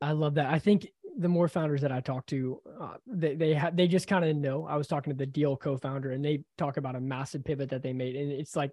I 0.00 0.12
love 0.12 0.34
that. 0.34 0.46
I 0.46 0.58
think 0.58 0.88
the 1.18 1.28
more 1.28 1.48
founders 1.48 1.80
that 1.80 1.92
I 1.92 2.00
talk 2.00 2.26
to, 2.26 2.60
uh, 2.80 2.94
they 3.06 3.34
they 3.34 3.54
ha- 3.54 3.72
they 3.74 3.88
just 3.88 4.06
kind 4.06 4.24
of 4.24 4.36
know. 4.36 4.64
I 4.64 4.76
was 4.76 4.86
talking 4.86 5.12
to 5.12 5.16
the 5.16 5.26
Deel 5.26 5.56
co-founder, 5.56 6.12
and 6.12 6.24
they 6.24 6.44
talk 6.56 6.76
about 6.76 6.94
a 6.94 7.00
massive 7.00 7.44
pivot 7.44 7.70
that 7.70 7.82
they 7.82 7.92
made, 7.92 8.14
and 8.14 8.30
it's 8.30 8.54
like, 8.54 8.70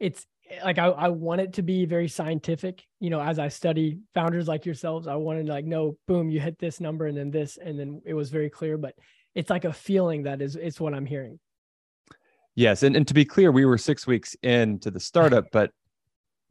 it's 0.00 0.26
like 0.64 0.78
I, 0.78 0.86
I 0.86 1.08
want 1.08 1.40
it 1.40 1.54
to 1.54 1.62
be 1.62 1.86
very 1.86 2.08
scientific. 2.08 2.84
You 3.00 3.10
know, 3.10 3.20
as 3.20 3.38
I 3.38 3.48
study 3.48 3.98
founders 4.14 4.48
like 4.48 4.66
yourselves, 4.66 5.06
I 5.06 5.14
wanted 5.16 5.46
to 5.46 5.52
like, 5.52 5.64
no, 5.64 5.96
boom, 6.06 6.30
you 6.30 6.40
hit 6.40 6.58
this 6.58 6.80
number, 6.80 7.06
and 7.06 7.16
then 7.16 7.30
this, 7.30 7.58
and 7.58 7.78
then 7.78 8.02
it 8.04 8.14
was 8.14 8.30
very 8.30 8.50
clear. 8.50 8.78
But 8.78 8.94
it's 9.34 9.50
like 9.50 9.64
a 9.64 9.72
feeling 9.72 10.24
that 10.24 10.40
is 10.40 10.56
it's 10.56 10.80
what 10.80 10.94
I'm 10.94 11.06
hearing. 11.06 11.38
Yes, 12.54 12.82
and 12.82 12.96
and 12.96 13.06
to 13.08 13.14
be 13.14 13.24
clear, 13.24 13.52
we 13.52 13.64
were 13.64 13.78
six 13.78 14.06
weeks 14.06 14.34
into 14.42 14.90
the 14.90 15.00
startup, 15.00 15.46
but 15.52 15.70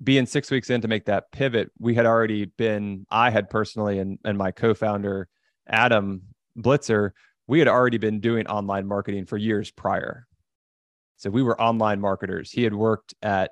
being 0.03 0.25
six 0.25 0.51
weeks 0.51 0.69
in 0.69 0.81
to 0.81 0.87
make 0.87 1.05
that 1.05 1.31
pivot, 1.31 1.71
we 1.79 1.95
had 1.95 2.05
already 2.05 2.45
been, 2.45 3.05
I 3.09 3.29
had 3.29 3.49
personally, 3.49 3.99
and, 3.99 4.19
and 4.25 4.37
my 4.37 4.51
co 4.51 4.73
founder, 4.73 5.29
Adam 5.67 6.21
Blitzer, 6.57 7.11
we 7.47 7.59
had 7.59 7.67
already 7.67 7.97
been 7.97 8.19
doing 8.19 8.47
online 8.47 8.87
marketing 8.87 9.25
for 9.25 9.37
years 9.37 9.71
prior. 9.71 10.27
So 11.17 11.29
we 11.29 11.43
were 11.43 11.59
online 11.59 12.01
marketers. 12.01 12.51
He 12.51 12.63
had 12.63 12.73
worked 12.73 13.13
at 13.21 13.51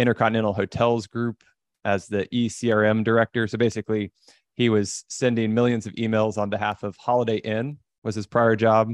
Intercontinental 0.00 0.54
Hotels 0.54 1.06
Group 1.06 1.42
as 1.84 2.06
the 2.06 2.26
ECRM 2.32 3.04
director. 3.04 3.46
So 3.46 3.58
basically, 3.58 4.12
he 4.54 4.68
was 4.68 5.04
sending 5.08 5.54
millions 5.54 5.86
of 5.86 5.92
emails 5.94 6.36
on 6.38 6.50
behalf 6.50 6.82
of 6.82 6.96
Holiday 6.96 7.36
Inn 7.36 7.78
was 8.02 8.14
his 8.14 8.26
prior 8.26 8.56
job. 8.56 8.92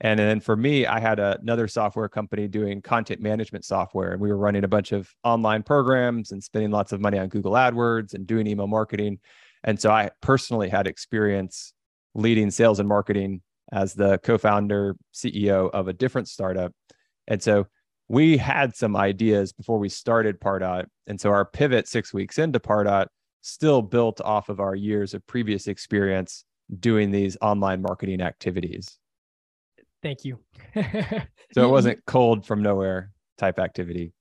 And 0.00 0.18
then 0.18 0.40
for 0.40 0.56
me, 0.56 0.86
I 0.86 1.00
had 1.00 1.18
another 1.18 1.68
software 1.68 2.08
company 2.08 2.48
doing 2.48 2.82
content 2.82 3.20
management 3.20 3.64
software, 3.64 4.12
and 4.12 4.20
we 4.20 4.28
were 4.28 4.36
running 4.36 4.64
a 4.64 4.68
bunch 4.68 4.92
of 4.92 5.08
online 5.24 5.62
programs 5.62 6.32
and 6.32 6.42
spending 6.42 6.70
lots 6.70 6.92
of 6.92 7.00
money 7.00 7.18
on 7.18 7.28
Google 7.28 7.52
AdWords 7.52 8.12
and 8.12 8.26
doing 8.26 8.46
email 8.46 8.66
marketing. 8.66 9.18
And 9.64 9.80
so 9.80 9.90
I 9.90 10.10
personally 10.20 10.68
had 10.68 10.86
experience 10.86 11.72
leading 12.14 12.50
sales 12.50 12.78
and 12.78 12.88
marketing 12.88 13.40
as 13.72 13.94
the 13.94 14.18
co 14.18 14.36
founder, 14.36 14.96
CEO 15.14 15.70
of 15.70 15.88
a 15.88 15.92
different 15.92 16.28
startup. 16.28 16.72
And 17.26 17.42
so 17.42 17.66
we 18.08 18.36
had 18.36 18.76
some 18.76 18.96
ideas 18.96 19.52
before 19.52 19.78
we 19.78 19.88
started 19.88 20.40
Pardot. 20.40 20.86
And 21.06 21.20
so 21.20 21.30
our 21.30 21.44
pivot 21.44 21.88
six 21.88 22.12
weeks 22.12 22.38
into 22.38 22.60
Pardot 22.60 23.06
still 23.42 23.82
built 23.82 24.20
off 24.20 24.48
of 24.48 24.60
our 24.60 24.74
years 24.74 25.14
of 25.14 25.26
previous 25.26 25.66
experience 25.66 26.44
doing 26.80 27.10
these 27.10 27.36
online 27.40 27.82
marketing 27.82 28.20
activities. 28.20 28.98
Thank 30.02 30.24
you. 30.24 30.38
so 30.74 31.64
it 31.64 31.70
wasn't 31.70 32.04
cold 32.06 32.46
from 32.46 32.62
nowhere 32.62 33.12
type 33.38 33.58
activity. 33.58 34.12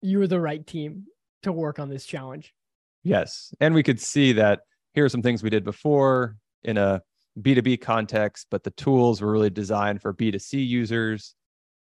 You 0.00 0.18
were 0.18 0.26
the 0.26 0.40
right 0.40 0.64
team 0.64 1.06
to 1.42 1.52
work 1.52 1.78
on 1.78 1.88
this 1.88 2.04
challenge. 2.06 2.54
Yes. 3.02 3.52
And 3.60 3.74
we 3.74 3.82
could 3.82 4.00
see 4.00 4.32
that 4.34 4.60
here 4.92 5.04
are 5.04 5.08
some 5.08 5.22
things 5.22 5.42
we 5.42 5.50
did 5.50 5.64
before 5.64 6.36
in 6.62 6.78
a 6.78 7.02
B2B 7.40 7.80
context, 7.80 8.46
but 8.50 8.62
the 8.62 8.70
tools 8.70 9.20
were 9.20 9.30
really 9.30 9.50
designed 9.50 10.00
for 10.00 10.14
B2C 10.14 10.66
users. 10.66 11.34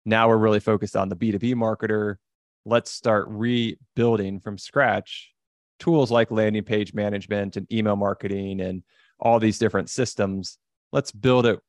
Now 0.06 0.28
we're 0.28 0.38
really 0.38 0.60
focused 0.60 0.96
on 0.96 1.10
the 1.10 1.16
B2B 1.16 1.56
marketer. 1.56 2.16
Let's 2.66 2.92
start 2.92 3.28
rebuilding 3.30 4.40
from 4.40 4.58
scratch 4.58 5.32
tools 5.80 6.12
like 6.12 6.32
landing 6.32 6.64
page 6.64 6.94
management 6.94 7.58
and 7.58 7.72
email 7.72 7.96
marketing 7.96 8.62
and 8.62 8.84
all 9.20 9.40
these 9.40 9.60
different 9.60 9.90
systems. 9.90 10.58
Let's 10.92 11.12
build 11.12 11.46
it 11.46 11.60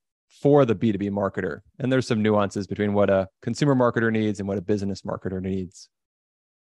for 0.41 0.65
the 0.65 0.75
B2B 0.75 1.11
marketer. 1.11 1.61
And 1.79 1.91
there's 1.91 2.07
some 2.07 2.23
nuances 2.23 2.67
between 2.67 2.93
what 2.93 3.11
a 3.11 3.29
consumer 3.43 3.75
marketer 3.75 4.13
needs 4.13 4.39
and 4.39 4.49
what 4.49 4.59
a 4.59 4.63
business 4.63 5.03
marketer 5.03 5.41
needs. 5.41 5.89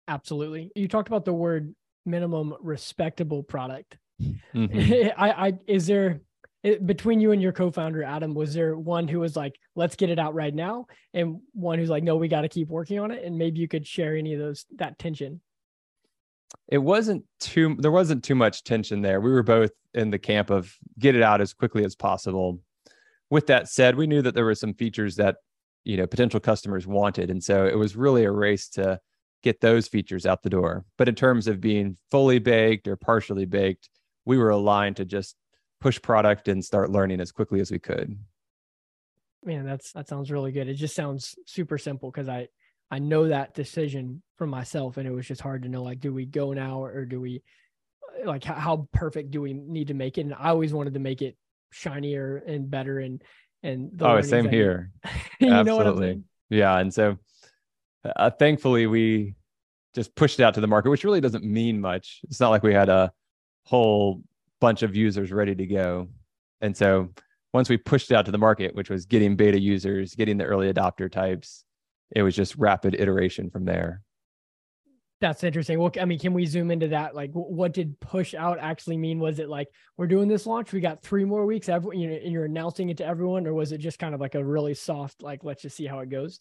Absolutely. 0.08 0.70
You 0.74 0.88
talked 0.88 1.08
about 1.08 1.24
the 1.24 1.32
word 1.32 1.74
minimum 2.04 2.54
respectable 2.60 3.42
product. 3.42 3.96
Mm-hmm. 4.20 5.10
I, 5.16 5.48
I, 5.48 5.52
is 5.66 5.86
there 5.86 6.20
it, 6.62 6.86
between 6.86 7.20
you 7.20 7.32
and 7.32 7.42
your 7.42 7.52
co-founder 7.52 8.02
Adam, 8.02 8.34
was 8.34 8.54
there 8.54 8.76
one 8.76 9.08
who 9.08 9.20
was 9.20 9.36
like, 9.36 9.58
"Let's 9.74 9.96
get 9.96 10.10
it 10.10 10.18
out 10.18 10.34
right 10.34 10.54
now," 10.54 10.86
and 11.14 11.40
one 11.52 11.78
who's 11.78 11.90
like, 11.90 12.04
"No, 12.04 12.16
we 12.16 12.28
got 12.28 12.42
to 12.42 12.48
keep 12.48 12.68
working 12.68 12.98
on 12.98 13.10
it"? 13.10 13.24
And 13.24 13.38
maybe 13.38 13.58
you 13.58 13.68
could 13.68 13.86
share 13.86 14.16
any 14.16 14.34
of 14.34 14.40
those 14.40 14.66
that 14.76 14.98
tension. 14.98 15.40
It 16.68 16.78
wasn't 16.78 17.24
too. 17.40 17.76
There 17.78 17.90
wasn't 17.90 18.24
too 18.24 18.34
much 18.34 18.64
tension 18.64 19.02
there. 19.02 19.20
We 19.20 19.32
were 19.32 19.42
both 19.42 19.72
in 19.94 20.10
the 20.10 20.18
camp 20.18 20.50
of 20.50 20.74
get 20.98 21.14
it 21.14 21.22
out 21.22 21.40
as 21.40 21.52
quickly 21.52 21.84
as 21.84 21.94
possible 21.94 22.60
with 23.32 23.46
that 23.46 23.66
said, 23.66 23.96
we 23.96 24.06
knew 24.06 24.20
that 24.20 24.34
there 24.34 24.44
were 24.44 24.54
some 24.54 24.74
features 24.74 25.16
that 25.16 25.36
you 25.84 25.96
know 25.96 26.06
potential 26.06 26.38
customers 26.38 26.86
wanted, 26.86 27.30
and 27.30 27.42
so 27.42 27.66
it 27.66 27.78
was 27.78 27.96
really 27.96 28.24
a 28.24 28.30
race 28.30 28.68
to 28.68 29.00
get 29.42 29.58
those 29.62 29.88
features 29.88 30.26
out 30.26 30.42
the 30.42 30.50
door. 30.50 30.84
But 30.98 31.08
in 31.08 31.14
terms 31.14 31.48
of 31.48 31.58
being 31.58 31.96
fully 32.10 32.38
baked 32.38 32.86
or 32.86 32.94
partially 32.94 33.46
baked, 33.46 33.88
we 34.26 34.36
were 34.36 34.50
aligned 34.50 34.96
to 34.96 35.06
just 35.06 35.34
push 35.82 36.00
product 36.00 36.48
and 36.48 36.64
start 36.64 36.90
learning 36.90 37.20
as 37.20 37.32
quickly 37.32 37.60
as 37.60 37.70
we 37.70 37.78
could. 37.78 38.16
Man, 39.44 39.66
that's 39.66 39.92
that 39.92 40.08
sounds 40.08 40.30
really 40.30 40.52
good. 40.52 40.68
It 40.68 40.74
just 40.74 40.94
sounds 40.94 41.34
super 41.46 41.76
simple 41.76 42.10
because 42.10 42.28
I 42.28 42.48
I 42.90 43.00
know 43.00 43.28
that 43.28 43.54
decision 43.54 44.22
for 44.36 44.46
myself, 44.46 44.96
and 44.96 45.06
it 45.06 45.12
was 45.12 45.26
just 45.26 45.40
hard 45.40 45.62
to 45.62 45.68
know 45.68 45.82
like, 45.82 46.00
do 46.00 46.12
we 46.12 46.26
go 46.26 46.52
now 46.52 46.84
or 46.84 47.04
do 47.04 47.20
we 47.20 47.42
like 48.24 48.44
how, 48.44 48.54
how 48.54 48.88
perfect 48.92 49.32
do 49.32 49.40
we 49.40 49.52
need 49.52 49.88
to 49.88 49.94
make 49.94 50.18
it? 50.18 50.22
And 50.22 50.34
I 50.34 50.50
always 50.50 50.72
wanted 50.72 50.94
to 50.94 51.00
make 51.00 51.22
it 51.22 51.36
shinier 51.72 52.42
and 52.46 52.70
better 52.70 53.00
and 53.00 53.22
and 53.62 54.00
oh 54.02 54.20
same 54.20 54.48
here 54.48 54.90
absolutely 55.42 56.22
yeah 56.50 56.78
and 56.78 56.92
so 56.92 57.16
uh, 58.04 58.30
thankfully 58.30 58.86
we 58.86 59.34
just 59.94 60.14
pushed 60.14 60.38
it 60.38 60.42
out 60.42 60.54
to 60.54 60.60
the 60.60 60.66
market 60.66 60.90
which 60.90 61.04
really 61.04 61.20
doesn't 61.20 61.44
mean 61.44 61.80
much 61.80 62.20
it's 62.24 62.40
not 62.40 62.50
like 62.50 62.62
we 62.62 62.74
had 62.74 62.88
a 62.88 63.10
whole 63.64 64.22
bunch 64.62 64.82
of 64.82 64.96
users 64.96 65.32
ready 65.32 65.54
to 65.54 65.66
go 65.66 66.08
and 66.60 66.76
so 66.76 67.10
once 67.52 67.68
we 67.68 67.76
pushed 67.76 68.10
it 68.10 68.14
out 68.14 68.24
to 68.24 68.30
the 68.30 68.38
market 68.38 68.74
which 68.74 68.88
was 68.88 69.04
getting 69.04 69.36
beta 69.36 69.60
users 69.60 70.14
getting 70.14 70.38
the 70.38 70.44
early 70.44 70.72
adopter 70.72 71.10
types 71.10 71.64
it 72.12 72.22
was 72.22 72.36
just 72.36 72.56
rapid 72.56 72.94
iteration 72.94 73.50
from 73.50 73.64
there 73.64 74.02
that's 75.22 75.44
interesting. 75.44 75.78
Well, 75.78 75.92
I 76.00 76.04
mean, 76.04 76.18
can 76.18 76.34
we 76.34 76.44
zoom 76.46 76.72
into 76.72 76.88
that? 76.88 77.14
Like, 77.14 77.30
what 77.32 77.72
did 77.72 77.98
push 78.00 78.34
out 78.34 78.58
actually 78.58 78.96
mean? 78.96 79.20
Was 79.20 79.38
it 79.38 79.48
like 79.48 79.68
we're 79.96 80.08
doing 80.08 80.26
this 80.26 80.46
launch, 80.46 80.72
we 80.72 80.80
got 80.80 81.00
three 81.00 81.24
more 81.24 81.46
weeks, 81.46 81.68
every, 81.68 81.96
you 81.96 82.08
know, 82.08 82.14
and 82.16 82.32
you're 82.32 82.44
announcing 82.44 82.88
it 82.88 82.96
to 82.96 83.06
everyone, 83.06 83.46
or 83.46 83.54
was 83.54 83.70
it 83.70 83.78
just 83.78 84.00
kind 84.00 84.16
of 84.16 84.20
like 84.20 84.34
a 84.34 84.44
really 84.44 84.74
soft, 84.74 85.22
like 85.22 85.44
let's 85.44 85.62
just 85.62 85.76
see 85.76 85.86
how 85.86 86.00
it 86.00 86.10
goes? 86.10 86.40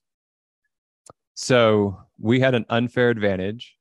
So 1.35 1.99
we 2.19 2.39
had 2.39 2.55
an 2.55 2.65
unfair 2.69 3.11
advantage, 3.11 3.77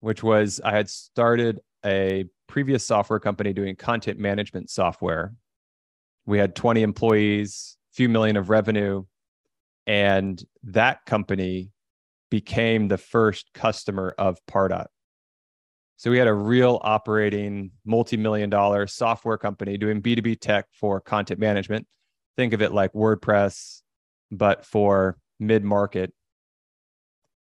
which 0.00 0.22
was 0.22 0.62
I 0.64 0.74
had 0.74 0.88
started 0.88 1.60
a 1.84 2.24
previous 2.48 2.84
software 2.84 3.20
company 3.20 3.52
doing 3.52 3.76
content 3.76 4.18
management 4.18 4.70
software. 4.70 5.34
We 6.26 6.38
had 6.38 6.56
20 6.56 6.82
employees, 6.82 7.76
few 7.92 8.08
million 8.08 8.36
of 8.36 8.50
revenue, 8.50 9.04
and 9.86 10.42
that 10.64 11.04
company 11.06 11.70
became 12.30 12.88
the 12.88 12.98
first 12.98 13.50
customer 13.54 14.14
of 14.18 14.38
Pardot. 14.46 14.86
So 15.96 16.10
we 16.10 16.18
had 16.18 16.28
a 16.28 16.34
real 16.34 16.78
operating 16.82 17.72
multi-million 17.84 18.50
dollar 18.50 18.86
software 18.86 19.38
company 19.38 19.76
doing 19.76 20.00
B2B 20.00 20.40
tech 20.40 20.66
for 20.72 21.00
content 21.00 21.40
management. 21.40 21.86
Think 22.36 22.52
of 22.52 22.62
it 22.62 22.72
like 22.72 22.92
WordPress, 22.92 23.82
but 24.30 24.64
for 24.64 25.18
mid-market. 25.40 26.12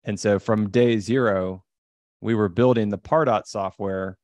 And 0.05 0.21
so 0.21 0.39
from 0.39 0.71
day 0.71 0.99
zero, 0.99 1.65
we 2.21 2.35
were 2.35 2.49
building 2.49 2.91
the 2.91 2.99
Pardot 2.99 3.47
software 3.47 4.17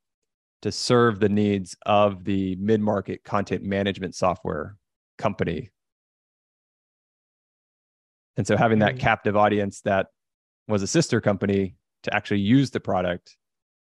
to 0.62 0.72
serve 0.72 1.20
the 1.20 1.28
needs 1.28 1.76
of 1.84 2.24
the 2.24 2.56
mid-market 2.56 3.24
content 3.24 3.62
management 3.62 4.14
software 4.14 4.76
company. 5.18 5.70
And 8.36 8.46
so 8.46 8.56
having 8.56 8.78
that 8.78 8.94
mm. 8.94 9.00
captive 9.00 9.36
audience 9.36 9.80
that 9.82 10.06
was 10.68 10.82
a 10.82 10.86
sister 10.86 11.20
company 11.20 11.76
to 12.04 12.14
actually 12.14 12.40
use 12.40 12.70
the 12.70 12.80
product 12.80 13.36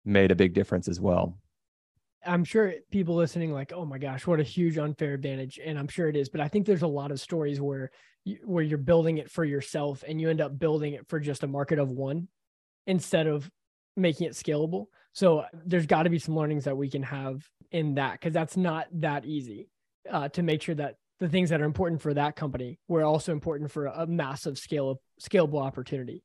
made 0.04 0.30
a 0.30 0.34
big 0.34 0.54
difference 0.54 0.88
as 0.88 1.00
well. 1.00 1.38
I'm 2.24 2.44
sure 2.44 2.74
people 2.90 3.14
listening 3.14 3.52
like, 3.52 3.72
"Oh 3.72 3.86
my 3.86 3.96
gosh, 3.96 4.26
what 4.26 4.40
a 4.40 4.44
huge 4.44 4.76
unfair 4.76 5.14
advantage." 5.14 5.58
And 5.64 5.78
I'm 5.78 5.88
sure 5.88 6.08
it 6.08 6.16
is, 6.16 6.28
but 6.28 6.40
I 6.40 6.48
think 6.48 6.66
there's 6.66 6.82
a 6.82 6.86
lot 6.86 7.10
of 7.10 7.20
stories 7.20 7.60
where 7.60 7.90
you, 8.24 8.38
where 8.44 8.62
you're 8.62 8.78
building 8.78 9.18
it 9.18 9.30
for 9.30 9.44
yourself 9.44 10.04
and 10.06 10.20
you 10.20 10.28
end 10.28 10.40
up 10.40 10.58
building 10.58 10.94
it 10.94 11.08
for 11.08 11.18
just 11.18 11.44
a 11.44 11.46
market 11.46 11.78
of 11.78 11.90
one 11.90 12.28
instead 12.86 13.26
of 13.26 13.50
making 13.96 14.26
it 14.26 14.32
scalable. 14.32 14.86
So 15.12 15.44
there's 15.64 15.86
got 15.86 16.04
to 16.04 16.10
be 16.10 16.18
some 16.18 16.36
learnings 16.36 16.64
that 16.64 16.76
we 16.76 16.88
can 16.88 17.02
have 17.02 17.46
in 17.72 17.94
that 17.94 18.20
cuz 18.20 18.32
that's 18.32 18.56
not 18.56 18.86
that 18.92 19.24
easy 19.24 19.68
uh, 20.08 20.28
to 20.30 20.42
make 20.42 20.62
sure 20.62 20.74
that 20.74 20.96
the 21.20 21.28
things 21.28 21.50
that 21.50 21.60
are 21.60 21.66
important 21.66 22.00
for 22.00 22.14
that 22.14 22.34
company 22.34 22.78
were 22.88 23.02
also 23.02 23.32
important 23.32 23.70
for 23.70 23.86
a 23.86 24.06
massive 24.06 24.58
scale 24.58 24.90
of 24.90 24.98
scalable 25.20 25.60
opportunity. 25.60 26.22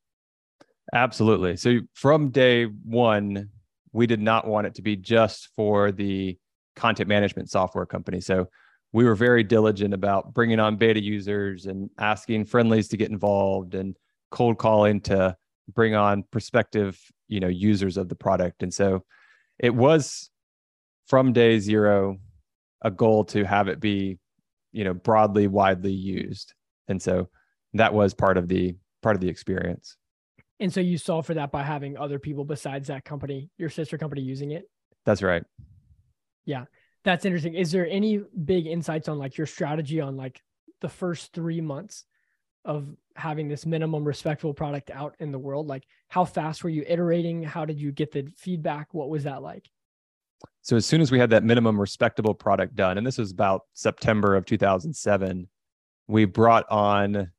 Absolutely. 0.94 1.58
So 1.58 1.80
from 1.94 2.30
day 2.30 2.66
one, 2.66 3.50
we 3.92 4.08
did 4.08 4.22
not 4.22 4.48
want 4.48 4.68
it 4.68 4.76
to 4.76 4.82
be 4.82 4.96
just 4.96 5.50
for 5.56 5.92
the 5.92 6.38
content 6.76 7.10
management 7.10 7.50
software 7.50 7.86
company. 7.86 8.22
So 8.22 8.48
we 8.94 9.04
were 9.04 9.16
very 9.16 9.44
diligent 9.44 9.94
about 9.94 10.34
bringing 10.34 10.60
on 10.60 10.78
beta 10.78 11.02
users 11.02 11.66
and 11.66 11.90
asking 11.98 12.46
friendlies 12.46 12.88
to 12.90 12.98
get 12.98 13.10
involved 13.10 13.76
and 13.76 13.96
cold 14.32 14.58
calling 14.58 15.02
to 15.02 15.36
bring 15.74 15.96
on 15.96 16.24
prospective, 16.32 17.00
you 17.28 17.40
know, 17.40 17.48
users 17.48 17.98
of 17.98 18.10
the 18.10 18.16
product. 18.16 18.64
And 18.64 18.74
so 18.74 19.04
it 19.60 19.74
was 19.74 20.30
from 21.08 21.34
day 21.34 21.60
zero 21.60 22.18
a 22.82 22.92
goal 22.92 23.26
to 23.26 23.44
have 23.46 23.68
it 23.68 23.80
be, 23.80 24.20
you 24.72 24.84
know, 24.84 24.94
broadly, 24.94 25.48
widely 25.48 25.94
used. 25.94 26.54
And 26.88 27.02
so 27.02 27.30
that 27.74 27.94
was 27.94 28.14
part 28.14 28.38
of 28.38 28.48
the 28.48 28.76
part 29.02 29.16
of 29.16 29.22
the 29.22 29.30
experience. 29.30 29.98
And 30.60 30.72
so 30.72 30.80
you 30.80 30.98
solve 30.98 31.26
for 31.26 31.34
that 31.34 31.52
by 31.52 31.64
having 31.64 31.98
other 31.98 32.20
people 32.20 32.46
besides 32.46 32.88
that 32.88 33.04
company, 33.04 33.50
your 33.58 33.70
sister 33.70 33.98
company 33.98 34.22
using 34.22 34.52
it? 34.52 34.70
That's 35.06 35.22
right. 35.22 35.44
Yeah. 36.46 36.66
That's 37.04 37.26
interesting. 37.26 37.54
Is 37.54 37.72
there 37.72 37.88
any 37.88 38.22
big 38.44 38.66
insights 38.66 39.08
on 39.10 39.18
like 39.18 39.38
your 39.38 39.48
strategy 39.48 40.00
on 40.02 40.16
like 40.16 40.42
the 40.82 40.90
first 40.90 41.34
three 41.34 41.62
months 41.62 42.06
of 42.64 42.88
having 43.16 43.48
this 43.48 43.66
minimum 43.66 44.04
respectful 44.04 44.54
product 44.54 44.92
out 44.92 45.16
in 45.20 45.32
the 45.32 45.40
world? 45.40 45.68
Like 45.68 45.84
how 46.10 46.26
fast 46.26 46.64
were 46.64 46.70
you 46.70 46.84
iterating? 46.88 47.44
How 47.44 47.66
did 47.66 47.80
you 47.80 47.92
get 47.92 48.12
the 48.12 48.28
feedback? 48.38 48.94
What 48.94 49.10
was 49.10 49.24
that 49.24 49.42
like? 49.42 49.70
So 50.62 50.76
as 50.76 50.86
soon 50.86 51.02
as 51.02 51.12
we 51.12 51.20
had 51.20 51.30
that 51.30 51.44
minimum 51.44 51.80
respectable 51.80 52.34
product 52.34 52.76
done, 52.76 52.98
and 52.98 53.06
this 53.06 53.18
was 53.18 53.32
about 53.32 53.62
September 53.74 54.36
of 54.36 54.46
2007, 54.46 55.48
we 56.08 56.26
brought 56.26 56.70
on 56.70 57.32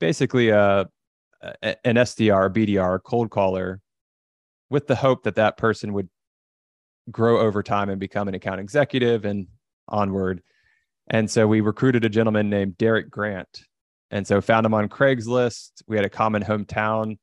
basically 0.00 0.50
a, 0.50 0.88
a 1.42 1.86
an 1.86 1.96
SDR, 1.96 2.50
BDR, 2.50 2.98
cold 3.02 3.30
caller, 3.30 3.80
with 4.70 4.86
the 4.86 4.96
hope 4.96 5.22
that 5.24 5.36
that 5.36 5.56
person 5.56 5.92
would 5.92 6.08
grow 7.10 7.40
over 7.40 7.62
time 7.62 7.90
and 7.90 8.00
become 8.00 8.28
an 8.28 8.34
account 8.34 8.60
executive 8.60 9.24
and 9.24 9.46
onward. 9.88 10.42
And 11.08 11.30
so 11.30 11.46
we 11.46 11.60
recruited 11.60 12.04
a 12.04 12.08
gentleman 12.08 12.48
named 12.48 12.78
Derek 12.78 13.10
Grant. 13.10 13.64
And 14.12 14.26
so 14.26 14.40
found 14.40 14.64
him 14.64 14.74
on 14.74 14.88
Craigslist. 14.88 15.82
We 15.88 15.96
had 15.96 16.04
a 16.04 16.10
common 16.10 16.44
hometown 16.44 17.18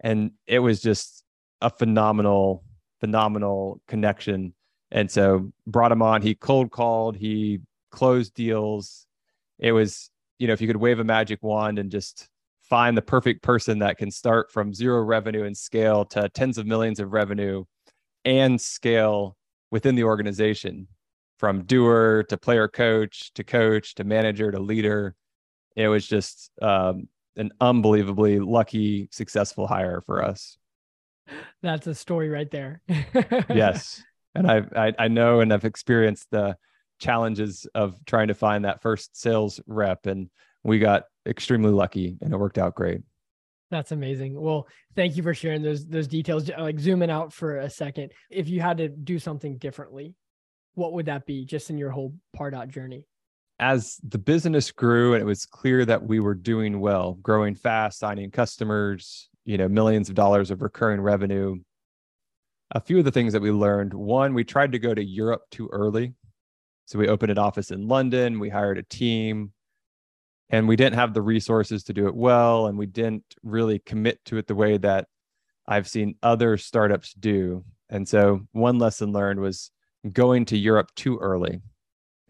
and 0.00 0.30
it 0.46 0.60
was 0.60 0.80
just 0.80 1.24
a 1.60 1.68
phenomenal 1.68 2.64
phenomenal 3.00 3.80
connection. 3.88 4.54
And 4.90 5.10
so 5.10 5.52
brought 5.66 5.92
him 5.92 6.02
on. 6.02 6.22
He 6.22 6.34
cold 6.34 6.70
called, 6.70 7.16
he 7.16 7.60
closed 7.90 8.34
deals. 8.34 9.06
It 9.58 9.72
was, 9.72 10.10
you 10.38 10.46
know, 10.46 10.52
if 10.52 10.60
you 10.60 10.66
could 10.66 10.76
wave 10.76 11.00
a 11.00 11.04
magic 11.04 11.42
wand 11.42 11.78
and 11.78 11.90
just 11.90 12.28
find 12.60 12.96
the 12.96 13.02
perfect 13.02 13.42
person 13.42 13.80
that 13.80 13.98
can 13.98 14.10
start 14.10 14.50
from 14.50 14.72
zero 14.72 15.02
revenue 15.02 15.44
and 15.44 15.56
scale 15.56 16.04
to 16.04 16.28
tens 16.28 16.56
of 16.56 16.66
millions 16.66 17.00
of 17.00 17.12
revenue 17.12 17.64
and 18.24 18.60
scale 18.60 19.36
within 19.70 19.94
the 19.94 20.04
organization 20.04 20.86
from 21.38 21.64
doer 21.64 22.24
to 22.28 22.36
player 22.36 22.68
coach 22.68 23.32
to 23.34 23.42
coach 23.42 23.94
to 23.94 24.04
manager 24.04 24.52
to 24.52 24.60
leader. 24.60 25.16
It 25.76 25.88
was 25.88 26.06
just 26.06 26.50
um, 26.60 27.08
an 27.36 27.50
unbelievably 27.60 28.40
lucky, 28.40 29.08
successful 29.12 29.66
hire 29.66 30.02
for 30.04 30.22
us. 30.22 30.58
That's 31.62 31.86
a 31.86 31.94
story 31.94 32.28
right 32.28 32.50
there. 32.50 32.82
yes. 33.48 34.02
And 34.34 34.50
I've, 34.50 34.72
I, 34.74 34.92
I 34.98 35.08
know 35.08 35.40
and 35.40 35.52
I've 35.52 35.64
experienced 35.64 36.28
the 36.30 36.56
challenges 36.98 37.66
of 37.74 37.96
trying 38.04 38.28
to 38.28 38.34
find 38.34 38.64
that 38.64 38.82
first 38.82 39.20
sales 39.20 39.60
rep. 39.66 40.06
And 40.06 40.28
we 40.62 40.78
got 40.78 41.04
extremely 41.26 41.70
lucky 41.70 42.18
and 42.20 42.32
it 42.32 42.36
worked 42.36 42.58
out 42.58 42.74
great. 42.74 43.00
That's 43.70 43.92
amazing. 43.92 44.40
Well, 44.40 44.66
thank 44.96 45.16
you 45.16 45.22
for 45.22 45.32
sharing 45.32 45.62
those 45.62 45.86
those 45.86 46.08
details. 46.08 46.50
Like 46.50 46.80
zooming 46.80 47.10
out 47.10 47.32
for 47.32 47.58
a 47.58 47.70
second, 47.70 48.10
if 48.28 48.48
you 48.48 48.60
had 48.60 48.78
to 48.78 48.88
do 48.88 49.20
something 49.20 49.58
differently, 49.58 50.16
what 50.74 50.92
would 50.92 51.06
that 51.06 51.24
be 51.24 51.44
just 51.44 51.70
in 51.70 51.78
your 51.78 51.90
whole 51.90 52.14
Pardot 52.36 52.68
journey? 52.68 53.04
As 53.60 54.00
the 54.02 54.18
business 54.18 54.72
grew 54.72 55.12
and 55.12 55.22
it 55.22 55.26
was 55.26 55.46
clear 55.46 55.84
that 55.84 56.02
we 56.02 56.18
were 56.18 56.34
doing 56.34 56.80
well, 56.80 57.18
growing 57.22 57.54
fast, 57.54 57.98
signing 57.98 58.30
customers, 58.30 59.30
you 59.44 59.58
know 59.58 59.68
millions 59.68 60.08
of 60.08 60.14
dollars 60.14 60.50
of 60.50 60.62
recurring 60.62 61.00
revenue 61.00 61.56
a 62.72 62.80
few 62.80 63.00
of 63.00 63.04
the 63.04 63.10
things 63.10 63.32
that 63.32 63.42
we 63.42 63.50
learned. 63.50 63.92
One 63.92 64.32
we 64.32 64.44
tried 64.44 64.72
to 64.72 64.78
go 64.78 64.94
to 64.94 65.02
europe 65.02 65.42
too 65.50 65.68
early. 65.72 66.14
So 66.86 66.98
we 66.98 67.08
opened 67.08 67.32
an 67.32 67.38
office 67.38 67.70
in 67.70 67.88
london 67.88 68.38
we 68.38 68.48
hired 68.48 68.78
a 68.78 68.82
team 68.82 69.52
and 70.50 70.68
we 70.68 70.76
didn't 70.76 70.98
have 70.98 71.14
the 71.14 71.22
resources 71.22 71.84
to 71.84 71.92
do 71.92 72.06
it 72.06 72.14
well 72.14 72.66
and 72.66 72.78
we 72.78 72.86
didn't 72.86 73.24
really 73.42 73.78
commit 73.80 74.24
to 74.26 74.36
it 74.36 74.46
the 74.46 74.54
way 74.54 74.76
that 74.78 75.06
i've 75.66 75.88
seen 75.88 76.14
other 76.22 76.56
startups 76.56 77.12
do. 77.14 77.64
And 77.88 78.08
so 78.08 78.42
one 78.52 78.78
lesson 78.78 79.12
learned 79.12 79.40
was 79.40 79.72
going 80.12 80.44
to 80.46 80.56
europe 80.56 80.90
too 80.94 81.18
early 81.18 81.60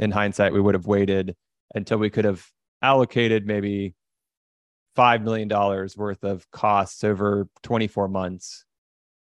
in 0.00 0.10
hindsight 0.10 0.52
we 0.52 0.60
would 0.60 0.74
have 0.74 0.86
waited 0.86 1.36
until 1.74 1.98
we 1.98 2.10
could 2.10 2.24
have 2.24 2.44
allocated 2.82 3.46
maybe 3.46 3.94
$5 4.96 5.22
million 5.22 5.48
worth 5.96 6.24
of 6.24 6.50
costs 6.50 7.04
over 7.04 7.46
24 7.62 8.08
months 8.08 8.64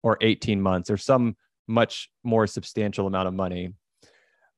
or 0.03 0.17
18 0.21 0.61
months 0.61 0.89
or 0.89 0.95
some 0.95 1.35
much 1.67 2.09
more 2.23 2.47
substantial 2.47 3.07
amount 3.07 3.27
of 3.27 3.33
money. 3.33 3.73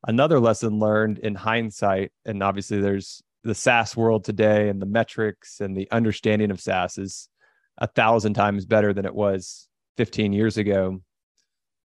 Another 0.05 0.39
lesson 0.39 0.77
learned 0.77 1.19
in 1.19 1.35
hindsight, 1.35 2.11
and 2.25 2.43
obviously 2.43 2.79
there's 2.79 3.23
the 3.43 3.55
SaaS 3.55 3.95
world 3.95 4.23
today 4.23 4.69
and 4.69 4.81
the 4.81 4.85
metrics 4.85 5.61
and 5.61 5.75
the 5.75 5.89
understanding 5.89 6.51
of 6.51 6.61
SaaS 6.61 6.97
is 6.97 7.29
a 7.77 7.87
thousand 7.87 8.33
times 8.33 8.65
better 8.65 8.93
than 8.93 9.05
it 9.05 9.15
was 9.15 9.67
15 9.97 10.33
years 10.33 10.57
ago. 10.57 11.01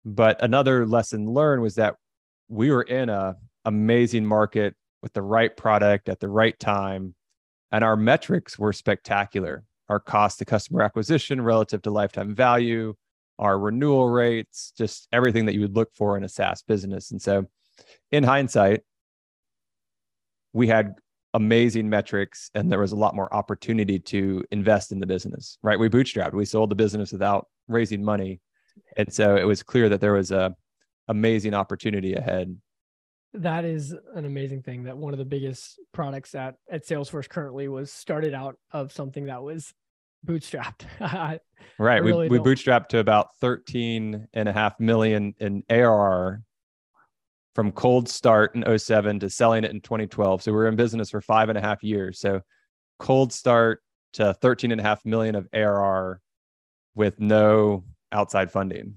But 0.03 0.43
another 0.43 0.85
lesson 0.85 1.29
learned 1.29 1.61
was 1.61 1.75
that 1.75 1.95
we 2.49 2.71
were 2.71 2.81
in 2.81 3.09
a 3.09 3.35
amazing 3.65 4.26
market 4.26 4.76
with 5.02 5.13
the 5.13 5.21
right 5.21 5.56
product 5.56 6.10
at 6.10 6.19
the 6.19 6.30
right 6.30 6.58
time 6.60 7.15
and 7.73 7.84
our 7.84 7.97
metrics 7.97 8.58
were 8.58 8.71
spectacular. 8.71 9.65
Our 9.89 9.99
cost 9.99 10.39
to 10.39 10.45
customer 10.45 10.84
acquisition 10.84 11.41
relative 11.41 11.82
to 11.82 11.91
lifetime 11.91 12.34
value, 12.34 12.93
our 13.39 13.60
renewal 13.60 14.08
rates, 14.10 14.71
just 14.78 15.08
everything 15.12 15.47
that 15.47 15.56
you 15.56 15.62
would 15.62 15.76
look 15.76 15.93
for 15.93 16.15
in 16.15 16.23
a 16.23 16.30
SaaS 16.30 16.62
business. 16.62 17.12
And 17.12 17.21
so, 17.21 17.47
in 18.12 18.23
hindsight, 18.23 18.82
we 20.54 20.67
had 20.67 20.93
amazing 21.34 21.89
metrics 21.89 22.52
and 22.54 22.71
there 22.71 22.80
was 22.80 22.91
a 22.91 22.95
lot 22.95 23.15
more 23.15 23.34
opportunity 23.34 23.97
to 23.97 24.43
invest 24.52 24.91
in 24.91 24.99
the 24.99 25.08
business, 25.08 25.58
right? 25.63 25.80
We 25.80 25.89
bootstrapped, 25.89 26.34
we 26.34 26.45
sold 26.45 26.69
the 26.69 26.76
business 26.76 27.12
without 27.12 27.47
raising 27.67 28.04
money. 28.04 28.39
And 28.97 29.12
so 29.12 29.36
it 29.36 29.45
was 29.45 29.63
clear 29.63 29.89
that 29.89 29.99
there 29.99 30.13
was 30.13 30.32
a 30.32 30.56
amazing 31.08 31.56
opportunity 31.56 32.13
ahead 32.13 32.56
that 33.33 33.65
is 33.65 33.95
an 34.13 34.25
amazing 34.25 34.61
thing 34.61 34.83
that 34.83 34.97
one 34.97 35.13
of 35.13 35.17
the 35.17 35.25
biggest 35.25 35.79
products 35.91 36.35
at 36.35 36.55
at 36.69 36.85
salesforce 36.85 37.27
currently 37.27 37.67
was 37.67 37.91
started 37.91 38.33
out 38.33 38.57
of 38.71 38.91
something 38.91 39.25
that 39.25 39.41
was 39.41 39.73
bootstrapped. 40.25 40.85
Right. 41.79 42.03
Really 42.03 42.27
we, 42.27 42.39
we 42.39 42.43
bootstrapped 42.43 42.89
to 42.89 42.99
about 42.99 43.37
13 43.39 44.27
and 44.33 44.49
a 44.49 44.51
half 44.51 44.79
million 44.81 45.33
in 45.39 45.63
arr 45.69 46.43
from 47.55 47.71
cold 47.71 48.09
start 48.09 48.53
in 48.53 48.77
07 48.77 49.21
to 49.21 49.29
selling 49.29 49.63
it 49.63 49.71
in 49.71 49.79
2012 49.79 50.43
so 50.43 50.51
we 50.51 50.57
are 50.57 50.67
in 50.67 50.75
business 50.75 51.09
for 51.09 51.21
five 51.21 51.47
and 51.47 51.57
a 51.57 51.61
half 51.61 51.81
years. 51.81 52.19
So 52.19 52.41
cold 52.99 53.31
start 53.31 53.81
to 54.13 54.33
13 54.33 54.73
and 54.73 54.81
a 54.81 54.83
half 54.83 55.05
million 55.05 55.35
of 55.35 55.47
arr 55.53 56.19
with 56.95 57.19
no 57.19 57.85
outside 58.11 58.51
funding. 58.51 58.95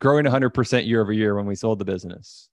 Growing 0.00 0.26
100% 0.26 0.86
year 0.86 1.00
over 1.00 1.12
year 1.12 1.34
when 1.34 1.46
we 1.46 1.54
sold 1.54 1.78
the 1.78 1.84
business 1.86 2.50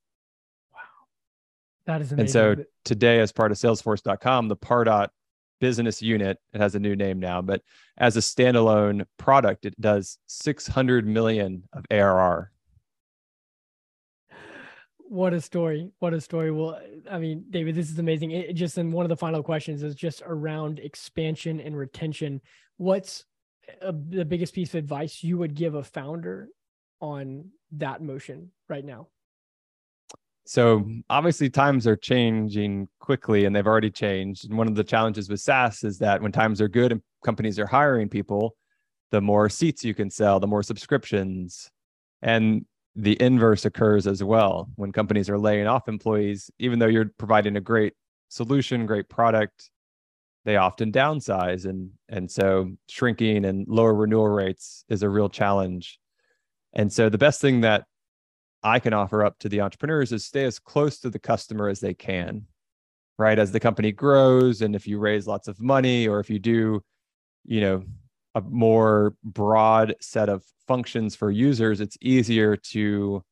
that 1.89 2.01
is 2.01 2.11
amazing. 2.11 2.19
And 2.19 2.29
so 2.29 2.63
today, 2.85 3.19
as 3.19 3.31
part 3.31 3.51
of 3.51 3.57
Salesforce.com, 3.57 4.47
the 4.47 4.55
Pardot 4.55 5.09
business 5.59 6.03
unit, 6.03 6.37
it 6.53 6.61
has 6.61 6.75
a 6.75 6.79
new 6.79 6.95
name 6.95 7.19
now, 7.19 7.41
but 7.41 7.63
as 7.97 8.15
a 8.15 8.19
standalone 8.19 9.05
product, 9.17 9.65
it 9.65 9.79
does 9.81 10.19
600 10.27 11.07
million 11.07 11.63
of 11.73 11.85
ARR. 11.89 12.51
What 14.99 15.33
a 15.33 15.41
story. 15.41 15.89
What 15.97 16.13
a 16.13 16.21
story. 16.21 16.51
Well, 16.51 16.79
I 17.09 17.17
mean, 17.17 17.45
David, 17.49 17.73
this 17.73 17.89
is 17.89 17.97
amazing. 17.97 18.29
It, 18.29 18.53
just 18.53 18.77
in 18.77 18.91
one 18.91 19.03
of 19.03 19.09
the 19.09 19.17
final 19.17 19.41
questions 19.41 19.81
is 19.81 19.95
just 19.95 20.21
around 20.23 20.77
expansion 20.77 21.59
and 21.59 21.75
retention. 21.75 22.39
What's 22.77 23.25
a, 23.81 23.91
the 23.91 24.25
biggest 24.25 24.53
piece 24.53 24.75
of 24.75 24.75
advice 24.75 25.23
you 25.23 25.39
would 25.39 25.55
give 25.55 25.73
a 25.73 25.83
founder 25.83 26.49
on 27.01 27.49
that 27.71 28.03
motion 28.03 28.51
right 28.67 28.85
now? 28.85 29.07
So 30.45 30.89
obviously 31.09 31.49
times 31.49 31.85
are 31.85 31.95
changing 31.95 32.87
quickly 32.99 33.45
and 33.45 33.55
they've 33.55 33.67
already 33.67 33.91
changed. 33.91 34.49
And 34.49 34.57
one 34.57 34.67
of 34.67 34.75
the 34.75 34.83
challenges 34.83 35.29
with 35.29 35.41
SaaS 35.41 35.83
is 35.83 35.99
that 35.99 36.21
when 36.21 36.31
times 36.31 36.59
are 36.59 36.67
good 36.67 36.91
and 36.91 37.01
companies 37.23 37.59
are 37.59 37.67
hiring 37.67 38.09
people, 38.09 38.55
the 39.11 39.21
more 39.21 39.49
seats 39.49 39.83
you 39.83 39.93
can 39.93 40.09
sell, 40.09 40.39
the 40.39 40.47
more 40.47 40.63
subscriptions. 40.63 41.69
And 42.21 42.65
the 42.95 43.21
inverse 43.21 43.65
occurs 43.65 44.07
as 44.07 44.23
well. 44.23 44.69
When 44.75 44.91
companies 44.91 45.29
are 45.29 45.39
laying 45.39 45.67
off 45.67 45.87
employees, 45.87 46.49
even 46.59 46.79
though 46.79 46.87
you're 46.87 47.11
providing 47.17 47.55
a 47.55 47.61
great 47.61 47.93
solution, 48.29 48.85
great 48.85 49.07
product, 49.07 49.69
they 50.45 50.57
often 50.57 50.91
downsize 50.91 51.65
and 51.65 51.91
and 52.07 52.29
so 52.29 52.71
shrinking 52.87 53.45
and 53.45 53.67
lower 53.67 53.93
renewal 53.93 54.27
rates 54.27 54.83
is 54.89 55.03
a 55.03 55.09
real 55.09 55.29
challenge. 55.29 55.99
And 56.73 56.91
so 56.91 57.09
the 57.09 57.17
best 57.17 57.41
thing 57.41 57.61
that 57.61 57.85
I 58.63 58.79
can 58.79 58.93
offer 58.93 59.23
up 59.23 59.39
to 59.39 59.49
the 59.49 59.61
entrepreneurs 59.61 60.11
is 60.11 60.25
stay 60.25 60.43
as 60.43 60.59
close 60.59 60.99
to 60.99 61.09
the 61.09 61.19
customer 61.19 61.69
as 61.69 61.79
they 61.79 61.93
can, 61.93 62.45
right? 63.17 63.39
As 63.39 63.51
the 63.51 63.59
company 63.59 63.91
grows, 63.91 64.61
and 64.61 64.75
if 64.75 64.87
you 64.87 64.99
raise 64.99 65.27
lots 65.27 65.47
of 65.47 65.61
money, 65.61 66.07
or 66.07 66.19
if 66.19 66.29
you 66.29 66.39
do, 66.39 66.83
you 67.45 67.61
know, 67.61 67.83
a 68.35 68.41
more 68.41 69.15
broad 69.23 69.95
set 70.01 70.29
of 70.29 70.43
functions 70.67 71.15
for 71.15 71.31
users, 71.31 71.81
it's 71.81 71.97
easier 72.01 72.55
to 72.55 73.23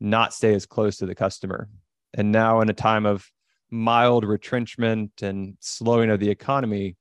not 0.00 0.32
stay 0.32 0.54
as 0.54 0.66
close 0.66 0.96
to 0.96 1.06
the 1.06 1.14
customer. 1.14 1.68
And 2.14 2.32
now, 2.32 2.60
in 2.60 2.68
a 2.68 2.74
time 2.74 3.06
of 3.06 3.30
mild 3.70 4.24
retrenchment 4.24 5.22
and 5.22 5.56
slowing 5.60 6.10
of 6.10 6.18
the 6.20 6.30
economy, 6.30 6.96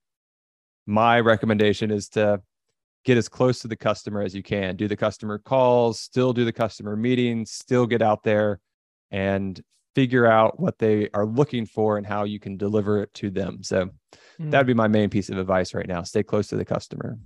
my 0.85 1.19
recommendation 1.19 1.91
is 1.91 2.09
to 2.09 2.41
get 3.05 3.17
as 3.17 3.29
close 3.29 3.59
to 3.59 3.67
the 3.67 3.75
customer 3.75 4.21
as 4.21 4.35
you 4.35 4.43
can. 4.43 4.75
Do 4.75 4.87
the 4.87 4.97
customer 4.97 5.37
calls, 5.37 5.99
still 5.99 6.33
do 6.33 6.45
the 6.45 6.53
customer 6.53 6.95
meetings, 6.95 7.51
still 7.51 7.85
get 7.85 8.01
out 8.01 8.23
there 8.23 8.59
and 9.11 9.61
figure 9.95 10.25
out 10.25 10.59
what 10.59 10.77
they 10.77 11.09
are 11.13 11.25
looking 11.25 11.65
for 11.65 11.97
and 11.97 12.05
how 12.05 12.23
you 12.23 12.39
can 12.39 12.57
deliver 12.57 13.01
it 13.01 13.13
to 13.15 13.29
them. 13.29 13.63
So 13.63 13.89
mm. 14.39 14.51
that 14.51 14.59
would 14.59 14.67
be 14.67 14.73
my 14.73 14.87
main 14.87 15.09
piece 15.09 15.29
of 15.29 15.37
advice 15.37 15.73
right 15.73 15.87
now. 15.87 16.03
Stay 16.03 16.23
close 16.23 16.47
to 16.49 16.57
the 16.57 16.65
customer. 16.65 17.17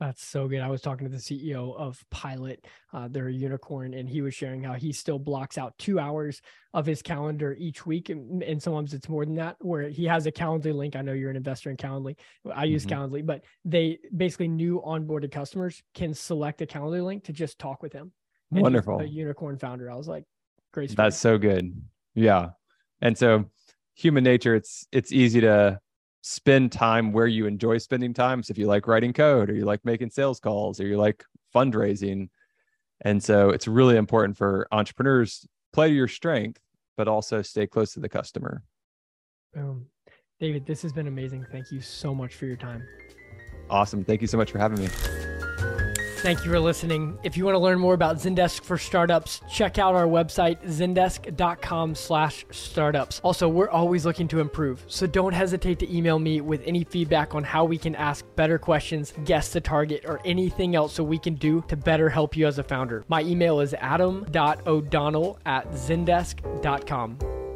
That's 0.00 0.24
so 0.24 0.46
good. 0.46 0.60
I 0.60 0.68
was 0.68 0.80
talking 0.80 1.10
to 1.10 1.12
the 1.12 1.20
CEO 1.20 1.76
of 1.76 2.00
Pilot, 2.10 2.64
uh, 2.92 3.08
they're 3.10 3.26
a 3.26 3.32
unicorn, 3.32 3.94
and 3.94 4.08
he 4.08 4.22
was 4.22 4.32
sharing 4.32 4.62
how 4.62 4.74
he 4.74 4.92
still 4.92 5.18
blocks 5.18 5.58
out 5.58 5.76
two 5.76 5.98
hours 5.98 6.40
of 6.72 6.86
his 6.86 7.02
calendar 7.02 7.56
each 7.58 7.84
week. 7.84 8.08
And, 8.08 8.42
and 8.44 8.62
sometimes 8.62 8.94
it's 8.94 9.08
more 9.08 9.24
than 9.24 9.34
that, 9.36 9.56
where 9.60 9.88
he 9.88 10.04
has 10.04 10.26
a 10.26 10.32
Calendly 10.32 10.72
link. 10.72 10.94
I 10.94 11.02
know 11.02 11.14
you're 11.14 11.30
an 11.30 11.36
investor 11.36 11.70
in 11.70 11.76
Calendly. 11.76 12.16
I 12.54 12.64
use 12.64 12.86
mm-hmm. 12.86 13.02
Calendly, 13.02 13.26
but 13.26 13.42
they 13.64 13.98
basically 14.16 14.46
new 14.46 14.80
onboarded 14.86 15.32
customers 15.32 15.82
can 15.94 16.14
select 16.14 16.62
a 16.62 16.66
Calendly 16.66 17.04
link 17.04 17.24
to 17.24 17.32
just 17.32 17.58
talk 17.58 17.82
with 17.82 17.92
him. 17.92 18.12
And 18.52 18.62
Wonderful. 18.62 19.00
A 19.00 19.04
unicorn 19.04 19.58
founder. 19.58 19.90
I 19.90 19.96
was 19.96 20.06
like, 20.06 20.24
great. 20.72 20.94
That's 20.94 21.16
so 21.16 21.38
good. 21.38 21.74
Yeah. 22.14 22.50
And 23.00 23.18
so 23.18 23.46
human 23.94 24.22
nature, 24.22 24.54
it's 24.54 24.86
it's 24.92 25.12
easy 25.12 25.40
to 25.40 25.80
spend 26.22 26.72
time 26.72 27.12
where 27.12 27.26
you 27.26 27.46
enjoy 27.46 27.78
spending 27.78 28.12
time. 28.12 28.42
So 28.42 28.52
if 28.52 28.58
you 28.58 28.66
like 28.66 28.86
writing 28.86 29.12
code 29.12 29.50
or 29.50 29.54
you 29.54 29.64
like 29.64 29.84
making 29.84 30.10
sales 30.10 30.40
calls 30.40 30.80
or 30.80 30.86
you 30.86 30.96
like 30.96 31.24
fundraising. 31.54 32.28
And 33.02 33.22
so 33.22 33.50
it's 33.50 33.68
really 33.68 33.96
important 33.96 34.36
for 34.36 34.66
entrepreneurs 34.72 35.46
play 35.72 35.88
to 35.88 35.94
your 35.94 36.08
strength, 36.08 36.60
but 36.96 37.08
also 37.08 37.42
stay 37.42 37.66
close 37.66 37.92
to 37.94 38.00
the 38.00 38.08
customer. 38.08 38.62
Boom. 39.54 39.86
David, 40.40 40.66
this 40.66 40.82
has 40.82 40.92
been 40.92 41.08
amazing. 41.08 41.46
Thank 41.50 41.72
you 41.72 41.80
so 41.80 42.14
much 42.14 42.34
for 42.34 42.46
your 42.46 42.56
time. 42.56 42.86
Awesome. 43.70 44.04
Thank 44.04 44.20
you 44.20 44.28
so 44.28 44.36
much 44.36 44.50
for 44.50 44.58
having 44.58 44.80
me. 44.80 45.17
Thank 46.18 46.44
you 46.44 46.50
for 46.50 46.58
listening. 46.58 47.16
If 47.22 47.36
you 47.36 47.44
want 47.44 47.54
to 47.54 47.60
learn 47.60 47.78
more 47.78 47.94
about 47.94 48.16
Zendesk 48.16 48.64
for 48.64 48.76
startups, 48.76 49.40
check 49.48 49.78
out 49.78 49.94
our 49.94 50.06
website, 50.06 50.60
zendesk.com 50.66 51.94
slash 51.94 52.44
startups. 52.50 53.20
Also, 53.22 53.48
we're 53.48 53.70
always 53.70 54.04
looking 54.04 54.26
to 54.28 54.40
improve, 54.40 54.84
so 54.88 55.06
don't 55.06 55.32
hesitate 55.32 55.78
to 55.78 55.96
email 55.96 56.18
me 56.18 56.40
with 56.40 56.60
any 56.66 56.82
feedback 56.82 57.36
on 57.36 57.44
how 57.44 57.64
we 57.64 57.78
can 57.78 57.94
ask 57.94 58.24
better 58.34 58.58
questions, 58.58 59.14
guess 59.24 59.52
the 59.52 59.60
target, 59.60 60.04
or 60.06 60.20
anything 60.24 60.74
else 60.74 60.92
so 60.92 61.04
we 61.04 61.18
can 61.18 61.34
do 61.36 61.64
to 61.68 61.76
better 61.76 62.10
help 62.10 62.36
you 62.36 62.48
as 62.48 62.58
a 62.58 62.64
founder. 62.64 63.04
My 63.06 63.22
email 63.22 63.60
is 63.60 63.72
adam.o'donnell 63.74 65.38
at 65.46 65.70
zendesk.com. 65.70 67.47